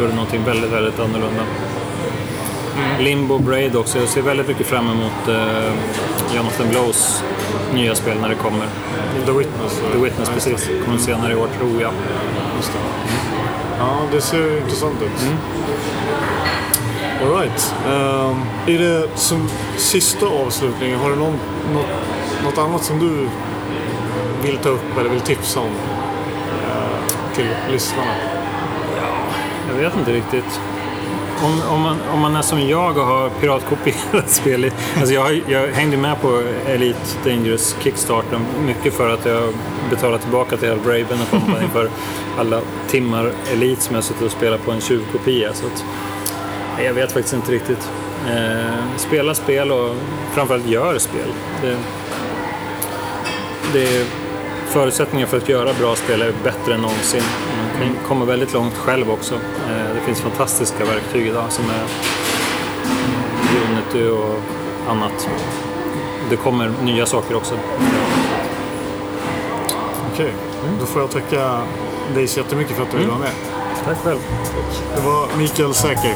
[0.00, 1.42] gjorde någonting väldigt, väldigt annorlunda.
[3.00, 3.98] Limbo och Braid också.
[3.98, 5.72] Jag ser väldigt mycket fram emot eh,
[6.36, 7.24] Jonathan Blows
[7.74, 8.66] nya spel när det kommer.
[9.26, 9.80] The Witness.
[9.92, 10.70] The Witness, precis.
[10.84, 11.92] Kommer senare i år, tror jag.
[12.56, 12.78] Just det.
[13.78, 15.22] Ja, det ser intressant ut.
[15.22, 15.36] Mm.
[17.22, 17.74] All right.
[17.86, 21.38] Ehm, är det som sista avslutningen, har du någon,
[21.74, 21.86] något,
[22.44, 23.28] något annat som du
[24.42, 28.12] vill ta upp eller vill tipsa om eh, till lyssnarna?
[29.68, 30.60] Jag vet inte riktigt.
[31.44, 34.70] Om, om, man, om man är som jag och har piratkopierat spel.
[34.98, 39.54] Alltså jag, jag hängde med på Elite Dangerous Kickstarter mycket för att jag
[39.90, 41.90] betalade tillbaka till Hal Braben och Company för
[42.38, 45.54] alla timmar Elite som jag suttit och spelat på en tjuvkopia.
[45.54, 45.84] Så att,
[46.76, 47.90] nej, jag vet faktiskt inte riktigt.
[48.28, 49.96] Eh, spela spel och
[50.34, 51.28] framförallt gör spel.
[51.62, 51.76] Det,
[53.72, 54.06] det
[54.68, 57.22] är förutsättningar för att göra bra spel är bättre än någonsin.
[57.78, 59.34] Man kan komma väldigt långt själv också.
[59.34, 61.84] Eh, Det finns fantastiska verktyg idag som är
[63.70, 64.34] Unity och
[64.90, 65.28] annat.
[66.30, 67.54] Det kommer nya saker också.
[70.12, 70.32] Okej,
[70.80, 71.60] då får jag tacka
[72.14, 73.32] dig så jättemycket för att du ville vara med.
[73.84, 74.18] Tack själv.
[74.96, 76.14] Det var Mikael Säker.